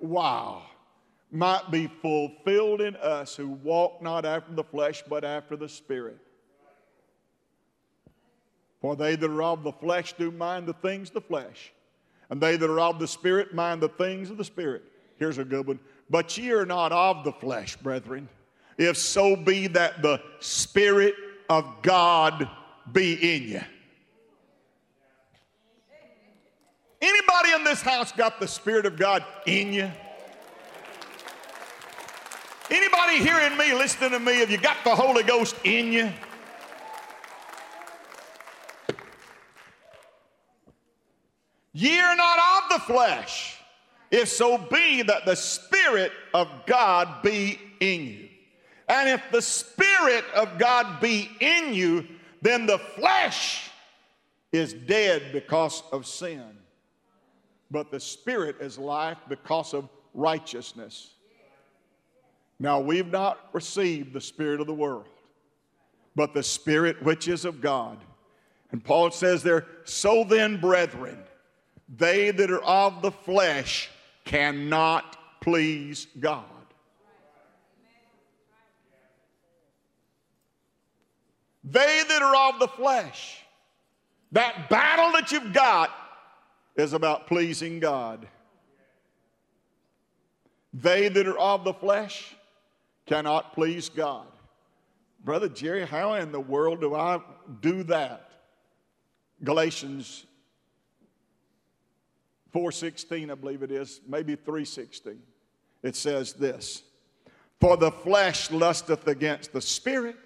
[0.00, 0.62] Wow.
[1.30, 6.18] Might be fulfilled in us who walk not after the flesh but after the Spirit.
[8.80, 11.72] For they that are of the flesh do mind the things of the flesh,
[12.30, 14.82] and they that are of the Spirit mind the things of the Spirit.
[15.18, 15.78] Here's a good one.
[16.08, 18.26] But ye are not of the flesh, brethren
[18.80, 21.14] if so be that the Spirit
[21.50, 22.48] of God
[22.90, 23.60] be in you.
[27.02, 29.90] Anybody in this house got the Spirit of God in you?
[32.70, 36.10] Anybody hearing me, listening to me, have you got the Holy Ghost in you?
[41.72, 43.58] Ye are not of the flesh,
[44.10, 48.29] if so be that the Spirit of God be in you.
[48.90, 52.04] And if the Spirit of God be in you,
[52.42, 53.70] then the flesh
[54.50, 56.42] is dead because of sin.
[57.70, 61.10] But the Spirit is life because of righteousness.
[62.58, 65.06] Now, we've not received the Spirit of the world,
[66.16, 67.96] but the Spirit which is of God.
[68.72, 71.22] And Paul says there, so then, brethren,
[71.96, 73.88] they that are of the flesh
[74.24, 76.59] cannot please God.
[81.70, 83.42] They that are of the flesh,
[84.32, 85.90] that battle that you've got
[86.74, 88.26] is about pleasing God.
[90.72, 92.34] They that are of the flesh
[93.06, 94.26] cannot please God.
[95.24, 97.20] Brother Jerry, how in the world do I
[97.60, 98.30] do that?
[99.44, 100.26] Galatians
[102.52, 105.22] 4:16 I believe it is, maybe 3:16.
[105.82, 106.82] It says this,
[107.60, 110.16] "For the flesh lusteth against the spirit,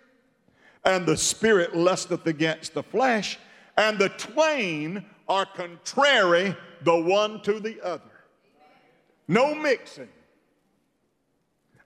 [0.85, 3.39] and the spirit lusteth against the flesh,
[3.77, 8.03] and the twain are contrary the one to the other.
[9.27, 10.09] No mixing.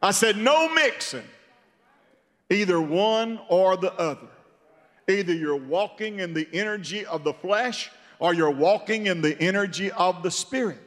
[0.02, 1.24] I said, no mixing.
[2.50, 4.28] Either one or the other.
[5.08, 9.90] Either you're walking in the energy of the flesh or you're walking in the energy
[9.92, 10.78] of the spirit.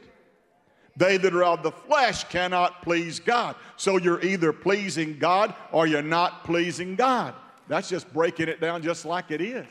[0.96, 3.56] They that are of the flesh cannot please God.
[3.76, 7.34] So you're either pleasing God or you're not pleasing God.
[7.68, 9.66] That's just breaking it down just like it is.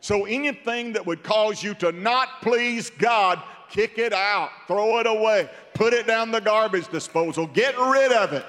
[0.00, 5.06] So anything that would cause you to not please God, kick it out, throw it
[5.06, 8.44] away, put it down the garbage disposal, get rid of it.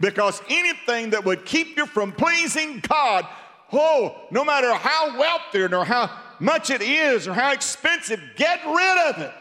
[0.00, 3.26] Because anything that would keep you from pleasing God,
[3.72, 9.14] oh, no matter how wealthy or how much it is or how expensive, get rid
[9.14, 9.32] of it.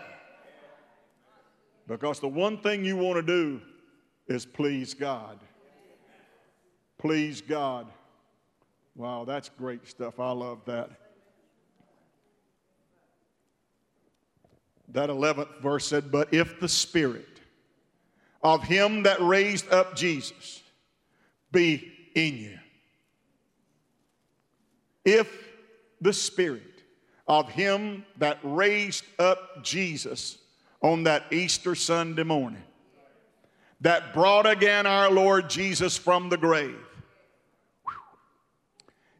[1.87, 3.61] Because the one thing you want to do
[4.27, 5.39] is please God.
[6.97, 7.87] Please God.
[8.95, 10.19] Wow, that's great stuff.
[10.19, 10.89] I love that.
[14.89, 17.27] That 11th verse said, But if the Spirit
[18.41, 20.61] of him that raised up Jesus
[21.51, 22.57] be in you,
[25.03, 25.29] if
[25.99, 26.83] the Spirit
[27.27, 30.37] of him that raised up Jesus
[30.81, 32.63] on that Easter Sunday morning,
[33.81, 36.79] that brought again our Lord Jesus from the grave,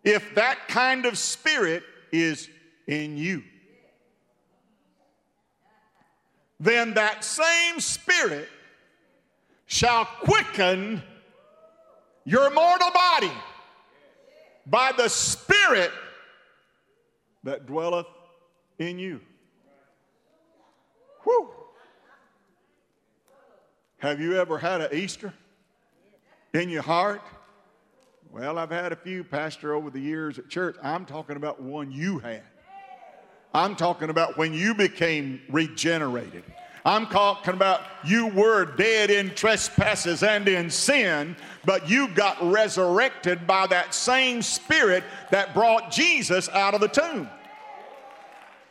[0.06, 2.47] if that kind of spirit is
[2.88, 3.43] in you.
[6.60, 8.47] Then that same spirit
[9.66, 11.01] shall quicken
[12.24, 13.32] your mortal body
[14.68, 15.91] by the spirit
[17.43, 18.08] that dwelleth
[18.80, 19.20] in you.
[21.24, 21.49] Whew.
[23.97, 25.34] Have you ever had an Easter
[26.53, 27.22] in your heart?
[28.36, 30.75] Well, I've had a few, Pastor, over the years at church.
[30.83, 32.43] I'm talking about one you had.
[33.53, 36.43] I'm talking about when you became regenerated.
[36.83, 43.47] I'm talking about you were dead in trespasses and in sin, but you got resurrected
[43.47, 47.29] by that same Spirit that brought Jesus out of the tomb.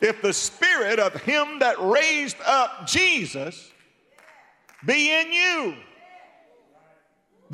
[0.02, 3.72] If the Spirit of Him that raised up Jesus
[4.84, 5.74] be in you,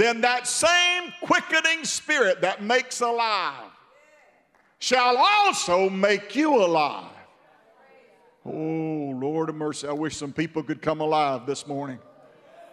[0.01, 3.71] then that same quickening spirit that makes alive
[4.79, 7.13] shall also make you alive.
[8.47, 11.99] Oh, Lord of mercy, I wish some people could come alive this morning.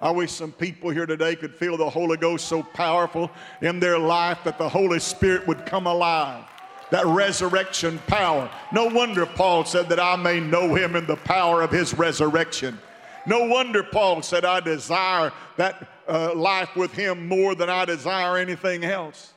[0.02, 3.30] I wish some people here today could feel the Holy Ghost so powerful
[3.62, 6.46] in their life that the Holy Spirit would come alive.
[6.92, 8.50] That resurrection power.
[8.72, 12.80] No wonder Paul said that I may know him in the power of his resurrection.
[13.28, 18.38] No wonder Paul said, I desire that uh, life with Him more than I desire
[18.38, 19.34] anything else.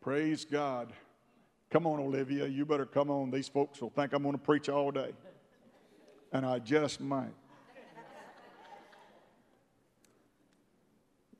[0.00, 0.92] Praise God.
[1.70, 2.48] Come on, Olivia.
[2.48, 3.30] You better come on.
[3.30, 5.12] These folks will think I'm going to preach all day.
[6.32, 7.34] And I just might.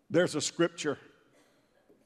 [0.09, 0.99] There's a scripture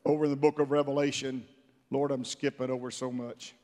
[0.07, 1.45] over in the book of Revelation.
[1.91, 3.55] Lord, I'm skipping over so much.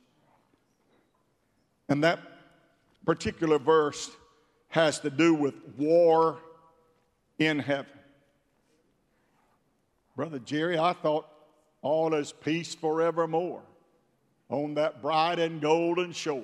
[1.88, 2.20] And that
[3.09, 4.11] particular verse
[4.68, 6.36] has to do with war
[7.38, 7.98] in heaven.
[10.14, 11.26] Brother Jerry, I thought
[11.80, 13.62] all is peace forevermore
[14.50, 16.42] on that bright and golden shore.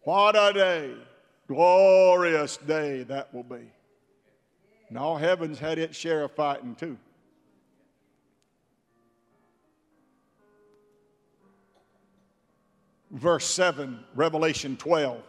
[0.00, 0.94] What a day,
[1.46, 3.70] glorious day that will be.
[4.88, 6.96] And all heaven's had its share of fighting too.
[13.10, 15.22] Verse 7, Revelation 12.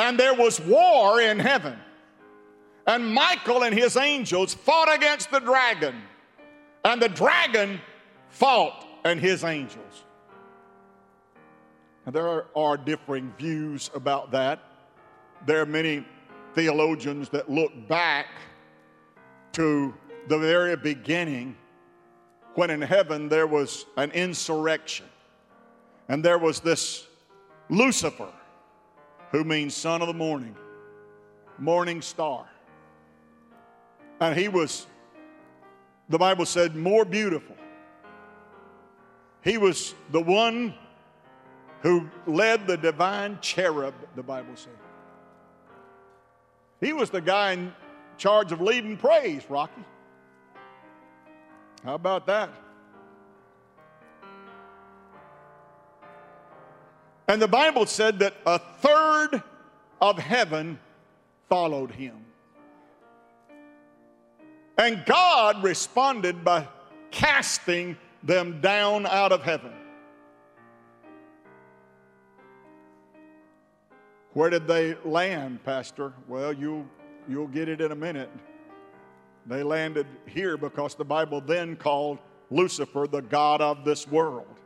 [0.00, 1.76] And there was war in heaven.
[2.86, 5.94] And Michael and his angels fought against the dragon.
[6.86, 7.78] And the dragon
[8.30, 10.04] fought and his angels.
[12.06, 14.60] Now, there are differing views about that.
[15.44, 16.06] There are many
[16.54, 18.26] theologians that look back
[19.52, 19.92] to
[20.28, 21.56] the very beginning
[22.54, 25.06] when in heaven there was an insurrection
[26.08, 27.06] and there was this
[27.68, 28.32] Lucifer
[29.30, 30.56] who means son of the morning,
[31.58, 32.46] morning star.
[34.20, 34.86] And he was,
[36.08, 37.56] the Bible said, more beautiful.
[39.42, 40.74] He was the one
[41.80, 44.72] who led the divine cherub, the Bible said.
[46.80, 47.72] He was the guy in
[48.18, 49.84] charge of leading praise, Rocky.
[51.84, 52.50] How about that?
[57.30, 59.40] And the Bible said that a third
[60.00, 60.80] of heaven
[61.48, 62.16] followed him.
[64.76, 66.66] And God responded by
[67.12, 69.70] casting them down out of heaven.
[74.32, 76.12] Where did they land, Pastor?
[76.26, 76.86] Well, you'll,
[77.28, 78.30] you'll get it in a minute.
[79.46, 82.18] They landed here because the Bible then called
[82.50, 84.59] Lucifer the God of this world.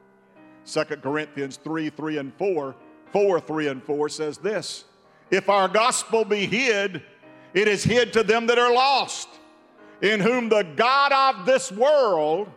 [0.67, 2.75] 2 Corinthians 3 3 and 4,
[3.13, 4.85] 4 3 and 4 says this
[5.31, 7.03] If our gospel be hid,
[7.53, 9.29] it is hid to them that are lost,
[10.03, 12.51] in whom the God of this world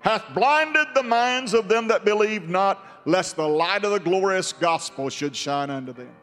[0.00, 4.52] hath blinded the minds of them that believe not, lest the light of the glorious
[4.52, 6.14] gospel should shine unto them.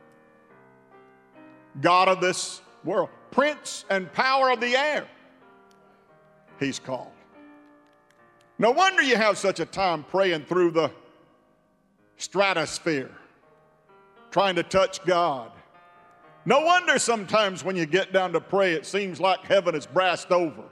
[1.80, 5.08] God of this world, prince and power of the air,
[6.60, 7.12] he's called.
[8.60, 10.92] No wonder you have such a time praying through the
[12.22, 13.12] stratosphere,
[14.30, 15.52] trying to touch God.
[16.46, 20.32] No wonder sometimes when you get down to pray, it seems like heaven is brassed
[20.32, 20.64] over.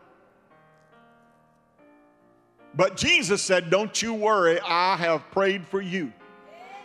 [2.75, 6.13] But Jesus said, Don't you worry, I have prayed for you.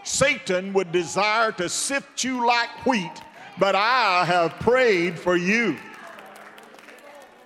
[0.02, 3.22] Satan would desire to sift you like wheat,
[3.58, 5.76] but I have prayed for you.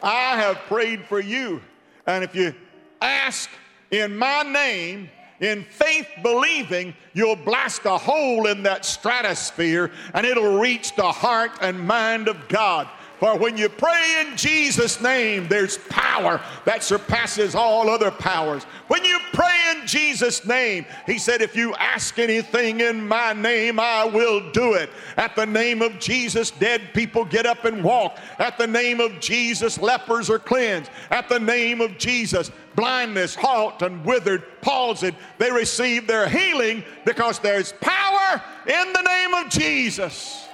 [0.03, 1.61] I have prayed for you.
[2.07, 2.55] And if you
[3.01, 3.51] ask
[3.91, 5.11] in my name,
[5.41, 11.53] in faith believing, you'll blast a hole in that stratosphere and it'll reach the heart
[11.61, 12.89] and mind of God.
[13.19, 18.63] For when you pray in Jesus' name, there's power that surpasses all other powers.
[18.87, 23.81] When you pray in Jesus' name, He said, If you ask anything in my name,
[23.81, 24.91] I will do it.
[25.17, 28.19] At the name of Jesus, dead people get up and walk.
[28.39, 30.91] At the name of Jesus, lepers are cleansed.
[31.11, 37.41] At the name of Jesus, blindness, halt, and withered, palsied, they receive their healing because
[37.41, 40.47] there's power in the name of Jesus.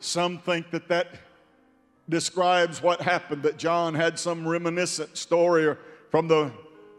[0.00, 1.08] Some think that that
[2.08, 5.78] describes what happened, that John had some reminiscent story or
[6.10, 6.50] from the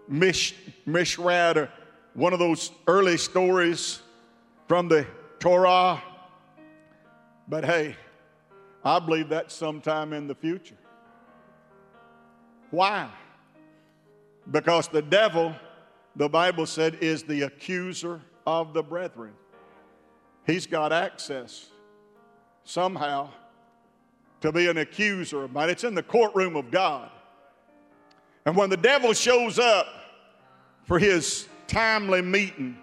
[0.08, 0.54] Mish,
[0.88, 1.70] Mishrad or
[2.14, 4.02] one of those early stories
[4.68, 5.08] from the
[5.40, 6.04] Torah.
[7.50, 7.96] But hey,
[8.84, 10.78] I believe that's sometime in the future.
[12.70, 13.10] Why?
[14.52, 15.56] Because the devil,
[16.16, 19.34] the Bible said, is the accuser of the brethren.
[20.46, 21.68] He's got access
[22.64, 23.32] somehow
[24.42, 27.10] to be an accuser of but It's in the courtroom of God.
[28.46, 29.88] And when the devil shows up
[30.84, 32.78] for his timely meeting,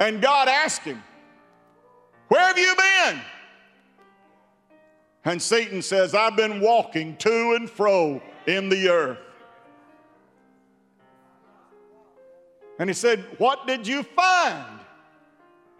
[0.00, 1.02] and God asks him,
[2.28, 3.20] Where have you been?
[5.24, 9.18] And Satan says, I've been walking to and fro in the earth.
[12.78, 14.80] And he said, What did you find?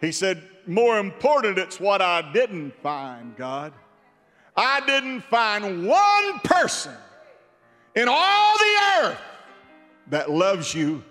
[0.01, 3.72] He said, more important, it's what I didn't find, God.
[4.55, 6.95] I didn't find one person
[7.97, 9.20] in all the earth
[10.09, 11.03] that loves you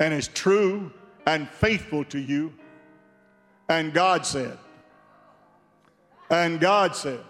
[0.00, 0.92] and is true
[1.26, 2.52] and faithful to you.
[3.68, 4.58] And God said,
[6.32, 7.20] and God said,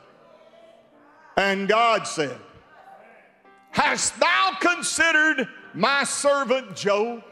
[1.37, 2.39] and God said,
[3.71, 7.23] Hast thou considered my servant Job?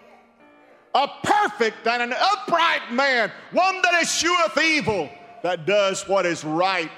[0.95, 5.09] a perfect and an upright man, one that escheweth evil,
[5.43, 6.91] that does what is right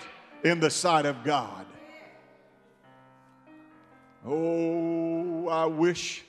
[0.45, 1.67] in the sight of God.
[4.25, 6.25] Oh, I wish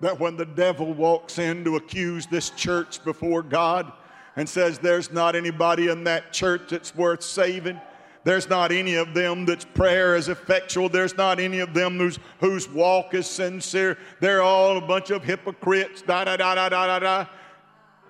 [0.00, 3.92] that when the devil walks in to accuse this church before God
[4.38, 7.78] and says there's not anybody in that church that's worth saving,
[8.22, 10.88] there's not any of them that's prayer is effectual.
[10.88, 13.96] There's not any of them whose, whose walk is sincere.
[14.20, 17.26] They're all a bunch of hypocrites, da da da da da da da.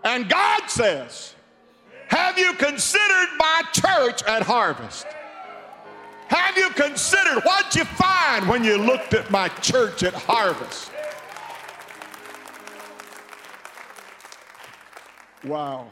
[0.05, 1.35] And God says,
[2.09, 5.07] Have you considered my church at harvest?
[6.29, 10.91] Have you considered what you find when you looked at my church at harvest?
[15.45, 15.91] Wow.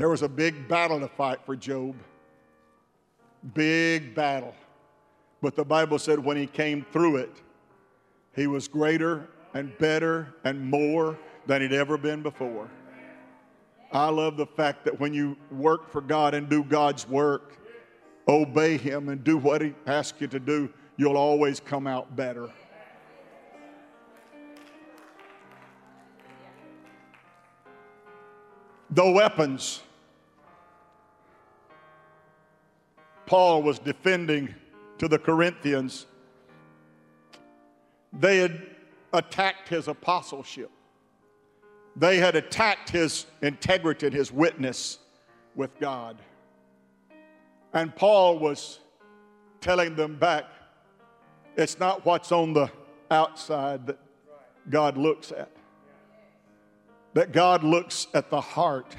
[0.00, 1.94] There was a big battle to fight for Job.
[3.52, 4.54] Big battle.
[5.42, 7.42] But the Bible said when he came through it,
[8.34, 12.70] he was greater and better and more than he'd ever been before.
[13.92, 17.58] I love the fact that when you work for God and do God's work,
[18.26, 22.48] obey Him and do what He asks you to do, you'll always come out better.
[28.92, 29.82] The weapons
[33.30, 34.52] Paul was defending
[34.98, 36.06] to the Corinthians,
[38.12, 38.60] they had
[39.12, 40.68] attacked his apostleship.
[41.94, 44.98] They had attacked his integrity and his witness
[45.54, 46.16] with God.
[47.72, 48.80] And Paul was
[49.60, 50.46] telling them back
[51.56, 52.68] it's not what's on the
[53.12, 54.00] outside that
[54.70, 55.52] God looks at,
[57.14, 58.96] that God looks at the heart.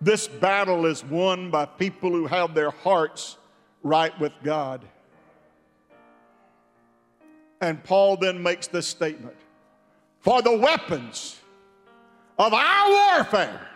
[0.00, 3.38] This battle is won by people who have their hearts
[3.82, 4.82] right with God.
[7.60, 9.36] And Paul then makes this statement
[10.20, 11.40] For the weapons
[12.38, 13.66] of our warfare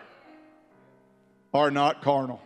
[1.55, 2.43] are not carnal,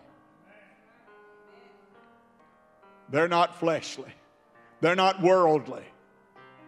[3.10, 4.12] they're not fleshly,
[4.80, 5.84] they're not worldly,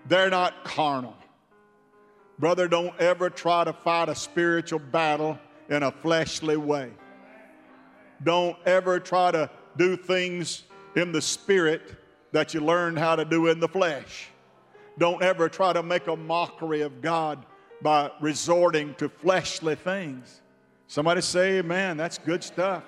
[0.06, 1.16] they're not carnal.
[2.38, 5.38] Brother, don't ever try to fight a spiritual battle
[5.68, 6.90] in a fleshly way.
[8.22, 10.64] Don't ever try to do things
[10.94, 11.94] in the spirit
[12.32, 14.28] that you learned how to do in the flesh.
[14.98, 17.44] Don't ever try to make a mockery of God
[17.82, 20.40] by resorting to fleshly things.
[20.86, 21.96] Somebody say, Amen.
[21.96, 22.84] That's good stuff.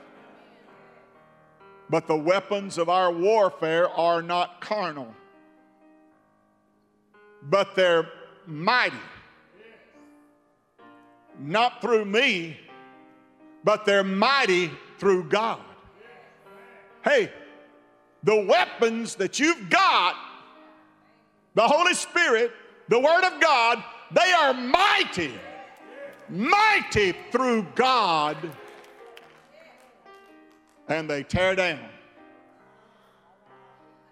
[1.91, 5.15] But the weapons of our warfare are not carnal,
[7.43, 8.09] but they're
[8.47, 8.97] mighty.
[11.39, 12.59] Not through me,
[13.69, 15.61] but they're mighty through God.
[17.05, 17.31] Hey,
[18.23, 20.15] the weapons that you've got,
[21.55, 22.51] the Holy Spirit
[22.89, 25.35] the Word of God, they are mighty,
[26.31, 28.39] mighty through God,
[30.89, 31.91] and they tear down.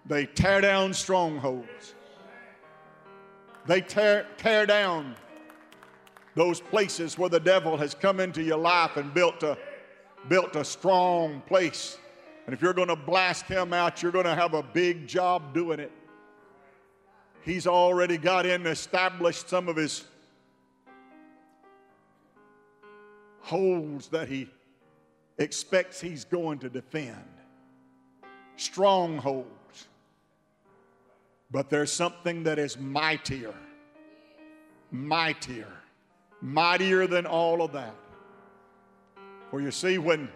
[0.05, 1.95] They tear down strongholds.
[3.65, 5.15] They tear, tear down
[6.37, 9.57] those places where the devil has come into your life and built a,
[10.29, 11.97] built a strong place.
[12.45, 15.51] And if you're going to blast him out, you're going to have a big job
[15.51, 15.91] doing it.
[17.41, 20.03] He's already got in and established some of his
[23.39, 24.47] holes that he
[25.39, 27.25] expects he's going to defend.
[28.57, 29.87] Strongholds.
[31.49, 33.55] But there's something that is mightier,
[34.91, 35.73] mightier
[36.41, 37.95] mightier than all of that.
[39.49, 40.29] For you see, when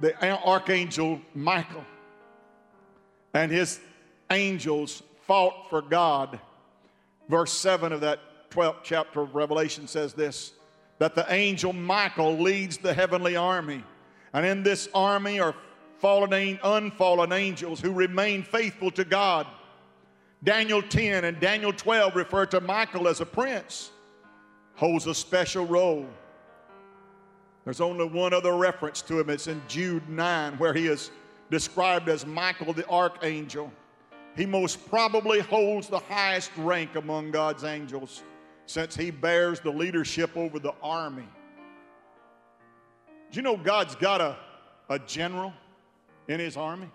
[0.00, 0.14] the
[0.44, 1.84] archangel Michael
[3.34, 3.80] and his
[4.30, 6.40] angels fought for God,
[7.28, 10.52] verse 7 of that 12th chapter of Revelation says this
[10.98, 13.82] that the angel Michael leads the heavenly army.
[14.34, 15.54] And in this army are
[15.98, 19.46] fallen, unfallen angels who remain faithful to God
[20.42, 23.90] Daniel 10 and Daniel 12 refer to Michael as a prince,
[24.74, 26.06] holds a special role.
[27.64, 29.28] There's only one other reference to him.
[29.28, 31.10] It's in Jude 9, where he is
[31.50, 33.70] described as Michael the archangel.
[34.34, 38.22] He most probably holds the highest rank among God's angels
[38.64, 41.28] since he bears the leadership over the army.
[43.30, 44.36] Do you know God's got a,
[44.88, 45.52] a general
[46.28, 46.88] in his army?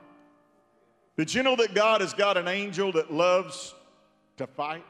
[1.18, 3.74] Did you know that God has got an angel that loves
[4.38, 4.84] to fight?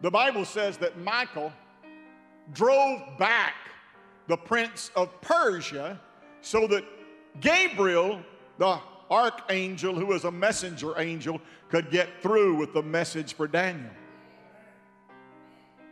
[0.00, 1.52] The Bible says that Michael
[2.52, 3.54] drove back
[4.26, 6.00] the prince of Persia
[6.40, 6.84] so that
[7.40, 8.20] Gabriel,
[8.58, 8.78] the
[9.10, 13.90] archangel who was a messenger angel, could get through with the message for Daniel.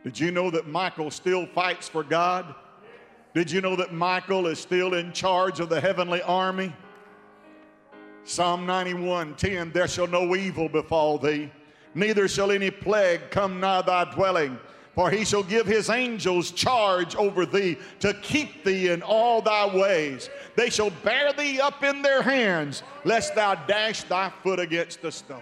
[0.05, 2.55] Did you know that Michael still fights for God?
[3.35, 6.73] Did you know that Michael is still in charge of the heavenly army?
[8.25, 11.51] Psalm 91 10 There shall no evil befall thee,
[11.95, 14.59] neither shall any plague come nigh thy dwelling.
[14.95, 19.75] For he shall give his angels charge over thee to keep thee in all thy
[19.75, 20.29] ways.
[20.55, 25.11] They shall bear thee up in their hands, lest thou dash thy foot against a
[25.11, 25.41] stone.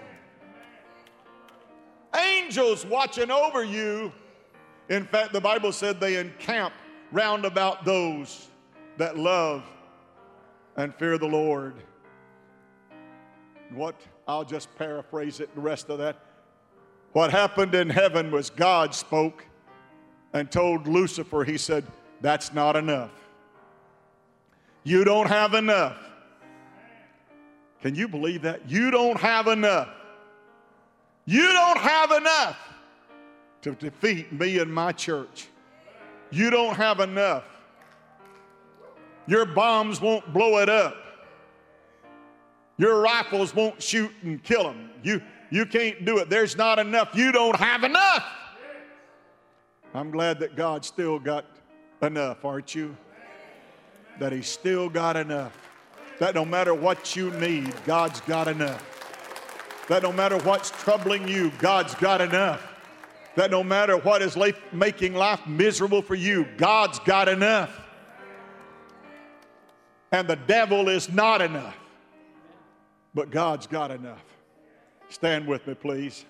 [2.16, 4.12] Angels watching over you.
[4.88, 6.72] In fact, the Bible said they encamp
[7.10, 8.48] round about those
[8.98, 9.64] that love
[10.76, 11.74] and fear the Lord.
[13.74, 13.94] What,
[14.26, 16.16] I'll just paraphrase it, the rest of that.
[17.12, 19.44] What happened in heaven was God spoke
[20.32, 21.84] and told Lucifer, He said,
[22.20, 23.10] That's not enough.
[24.84, 25.98] You don't have enough.
[27.82, 28.68] Can you believe that?
[28.68, 29.88] You don't have enough.
[31.24, 32.58] You don't have enough
[33.62, 35.48] to defeat me and my church.
[36.30, 37.44] You don't have enough.
[39.26, 40.96] Your bombs won't blow it up.
[42.80, 44.88] Your rifles won't shoot and kill them.
[45.02, 45.20] You,
[45.50, 46.30] you can't do it.
[46.30, 47.10] There's not enough.
[47.12, 48.24] You don't have enough.
[49.92, 51.44] I'm glad that God still got
[52.00, 52.96] enough, aren't you?
[54.18, 55.54] That He's still got enough.
[56.20, 58.82] That no matter what you need, God's got enough.
[59.88, 62.66] That no matter what's troubling you, God's got enough.
[63.36, 64.38] That no matter what is
[64.72, 67.78] making life miserable for you, God's got enough.
[70.12, 71.76] And the devil is not enough
[73.14, 74.24] but God's got enough.
[75.08, 76.24] Stand with me, please.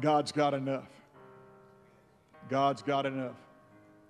[0.00, 0.88] God's got enough.
[2.48, 3.36] God's got enough.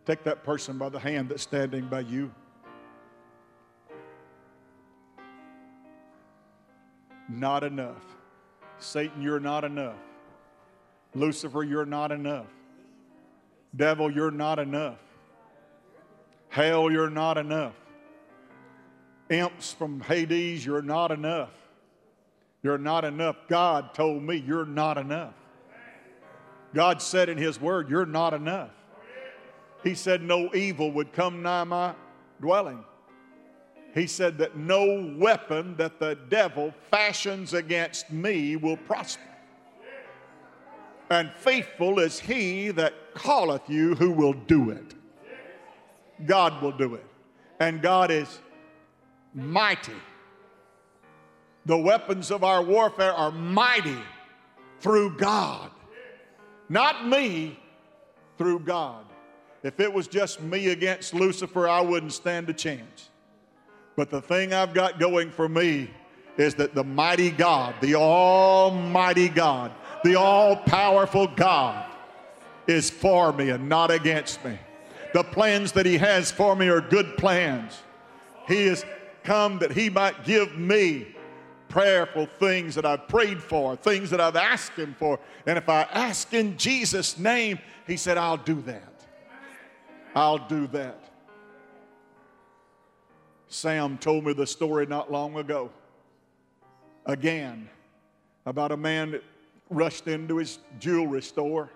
[0.04, 2.30] Take that person by the hand that's standing by you.
[7.28, 8.15] Not enough.
[8.78, 9.96] Satan, you're not enough.
[11.14, 12.46] Lucifer, you're not enough.
[13.74, 14.98] Devil, you're not enough.
[16.48, 17.74] Hell, you're not enough.
[19.28, 21.50] Imps from Hades, you're not enough.
[22.62, 23.36] You're not enough.
[23.48, 25.34] God told me you're not enough.
[26.74, 28.70] God said in His Word, You're not enough.
[29.82, 31.94] He said, No evil would come nigh my
[32.40, 32.84] dwelling
[33.96, 39.22] he said that no weapon that the devil fashions against me will prosper.
[41.08, 44.94] And faithful is he that calleth you who will do it.
[46.26, 47.06] God will do it.
[47.58, 48.40] And God is
[49.32, 49.92] mighty.
[51.64, 53.98] The weapons of our warfare are mighty
[54.80, 55.70] through God
[56.68, 57.58] Not me,
[58.36, 59.04] through God.
[59.62, 63.08] If it was just me against Lucifer, I wouldn't stand a chance.
[63.96, 65.90] But the thing I've got going for me
[66.36, 69.72] is that the mighty God, the almighty God,
[70.04, 71.90] the all powerful God
[72.66, 74.58] is for me and not against me.
[75.14, 77.80] The plans that He has for me are good plans.
[78.46, 78.84] He has
[79.24, 81.06] come that He might give me
[81.68, 85.18] prayerful things that I've prayed for, things that I've asked Him for.
[85.46, 88.92] And if I ask in Jesus' name, He said, I'll do that.
[90.14, 91.05] I'll do that.
[93.48, 95.70] Sam told me the story not long ago,
[97.04, 97.68] again,
[98.44, 99.22] about a man that
[99.70, 101.70] rushed into his jewelry store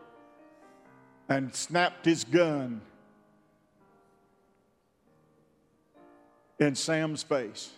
[1.29, 2.81] and snapped his gun
[6.59, 7.71] in Sam's face.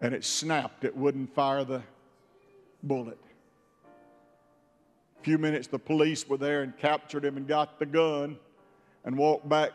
[0.00, 1.82] And it snapped, it wouldn't fire the
[2.82, 3.18] bullet.
[5.20, 8.36] A few minutes, the police were there and captured him and got the gun
[9.04, 9.72] and walked back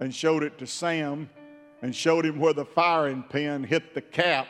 [0.00, 1.28] and showed it to Sam
[1.82, 4.46] and showed him where the firing pin hit the cap.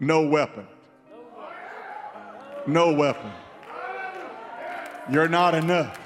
[0.00, 0.66] No weapon.
[2.66, 3.30] No weapon.
[5.10, 5.98] You're not enough.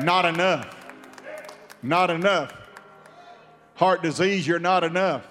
[0.00, 0.74] Not enough.
[1.82, 2.52] Not enough.
[3.74, 5.26] Heart disease, you're not enough.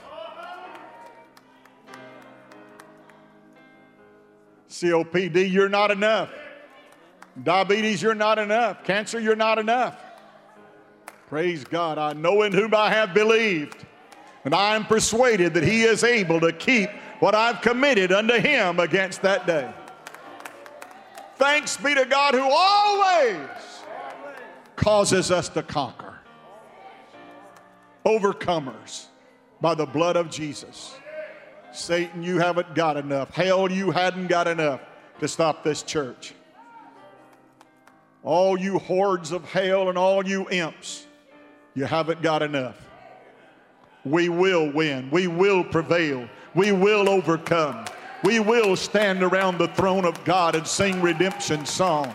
[4.69, 6.29] COPD, you're not enough.
[7.41, 8.83] Diabetes, you're not enough.
[8.83, 10.02] Cancer, you're not enough.
[11.33, 11.97] Praise God.
[11.97, 13.87] I know in whom I have believed,
[14.45, 18.79] and I am persuaded that He is able to keep what I've committed unto Him
[18.79, 19.73] against that day.
[21.37, 23.49] Thanks be to God who always
[24.75, 26.19] causes us to conquer.
[28.05, 29.07] Overcomers
[29.59, 30.93] by the blood of Jesus.
[31.71, 33.33] Satan, you haven't got enough.
[33.33, 34.81] Hell, you hadn't got enough
[35.19, 36.35] to stop this church
[38.23, 41.07] all you hordes of hell and all you imps,
[41.75, 42.77] you haven't got enough.
[44.05, 45.09] We will win.
[45.11, 46.27] We will prevail.
[46.55, 47.85] We will overcome.
[48.23, 52.13] We will stand around the throne of God and sing redemption song.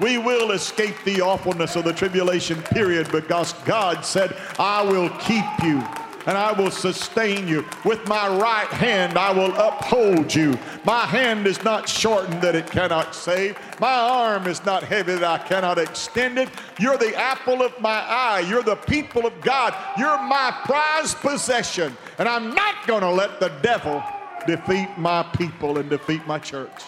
[0.00, 5.44] We will escape the awfulness of the tribulation period because God said, I will keep
[5.62, 5.82] you
[6.28, 7.64] and I will sustain you.
[7.86, 10.58] With my right hand, I will uphold you.
[10.84, 13.58] My hand is not shortened that it cannot save.
[13.80, 16.50] My arm is not heavy that I cannot extend it.
[16.78, 18.44] You're the apple of my eye.
[18.46, 19.74] You're the people of God.
[19.96, 21.96] You're my prized possession.
[22.18, 24.04] And I'm not going to let the devil
[24.46, 26.82] defeat my people and defeat my church.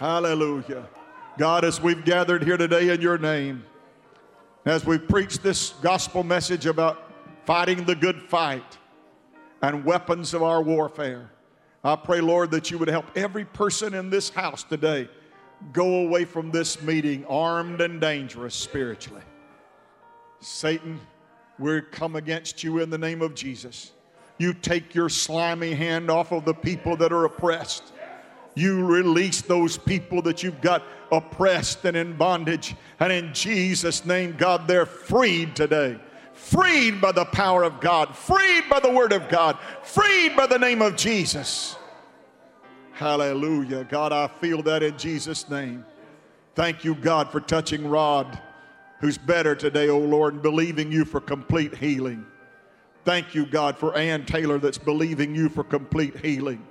[0.00, 0.88] Hallelujah.
[1.38, 3.62] God, as we've gathered here today in your name,
[4.66, 7.10] as we preach this gospel message about
[7.44, 8.76] fighting the good fight
[9.62, 11.30] and weapons of our warfare,
[11.84, 15.08] I pray, Lord, that you would help every person in this house today
[15.72, 19.22] go away from this meeting armed and dangerous spiritually.
[20.40, 21.00] Satan,
[21.60, 23.92] we come against you in the name of Jesus.
[24.38, 27.92] You take your slimy hand off of the people that are oppressed
[28.56, 30.82] you release those people that you've got
[31.12, 32.74] oppressed and in bondage.
[32.98, 36.00] And in Jesus' name, God, they're freed today.
[36.32, 40.58] Freed by the power of God, freed by the word of God, freed by the
[40.58, 41.76] name of Jesus.
[42.92, 43.84] Hallelujah.
[43.84, 45.84] God, I feel that in Jesus' name.
[46.54, 48.40] Thank you, God, for touching Rod,
[49.00, 52.24] who's better today, oh Lord, and believing you for complete healing.
[53.04, 56.66] Thank you, God, for Ann Taylor that's believing you for complete healing.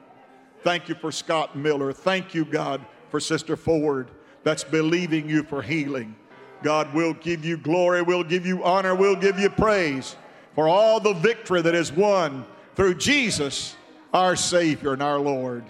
[0.66, 1.94] Thank you for Scott Miller.
[1.94, 4.10] Thank you, God, for Sister Ford
[4.42, 6.16] that's believing you for healing.
[6.64, 10.16] God will give you glory, we'll give you honor, we'll give you praise
[10.56, 12.44] for all the victory that is won
[12.74, 13.76] through Jesus,
[14.12, 15.64] our Savior and our Lord.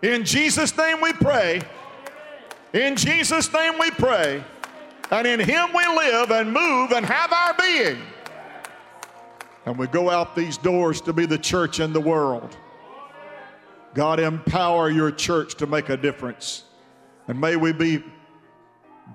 [0.00, 1.60] In Jesus' name we pray.
[2.72, 4.44] In Jesus' name we pray.
[5.10, 8.00] And in Him we live and move and have our being.
[9.66, 12.56] And we go out these doors to be the church in the world.
[13.94, 16.64] God, empower your church to make a difference.
[17.28, 18.02] And may we be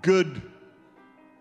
[0.02, 0.42] good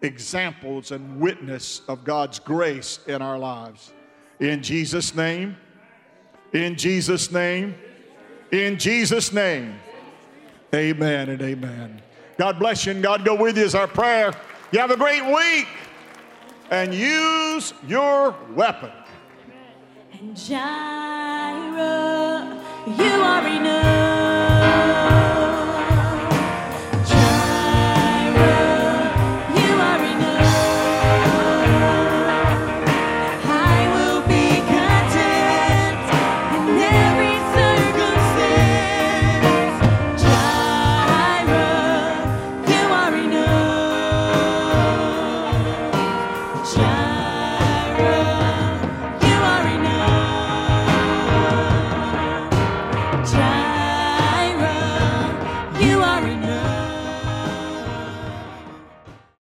[0.02, 3.92] examples and witness of God's grace in our lives.
[4.40, 5.56] In Jesus' name,
[6.52, 7.74] in Jesus' name,
[8.52, 9.74] in Jesus' name,
[10.74, 12.02] amen and amen.
[12.38, 14.32] God bless you and God go with you is our prayer.
[14.72, 15.68] You have a great week
[16.70, 18.90] and use your weapon.
[20.12, 22.23] And Jireh.
[22.86, 24.13] You are enough.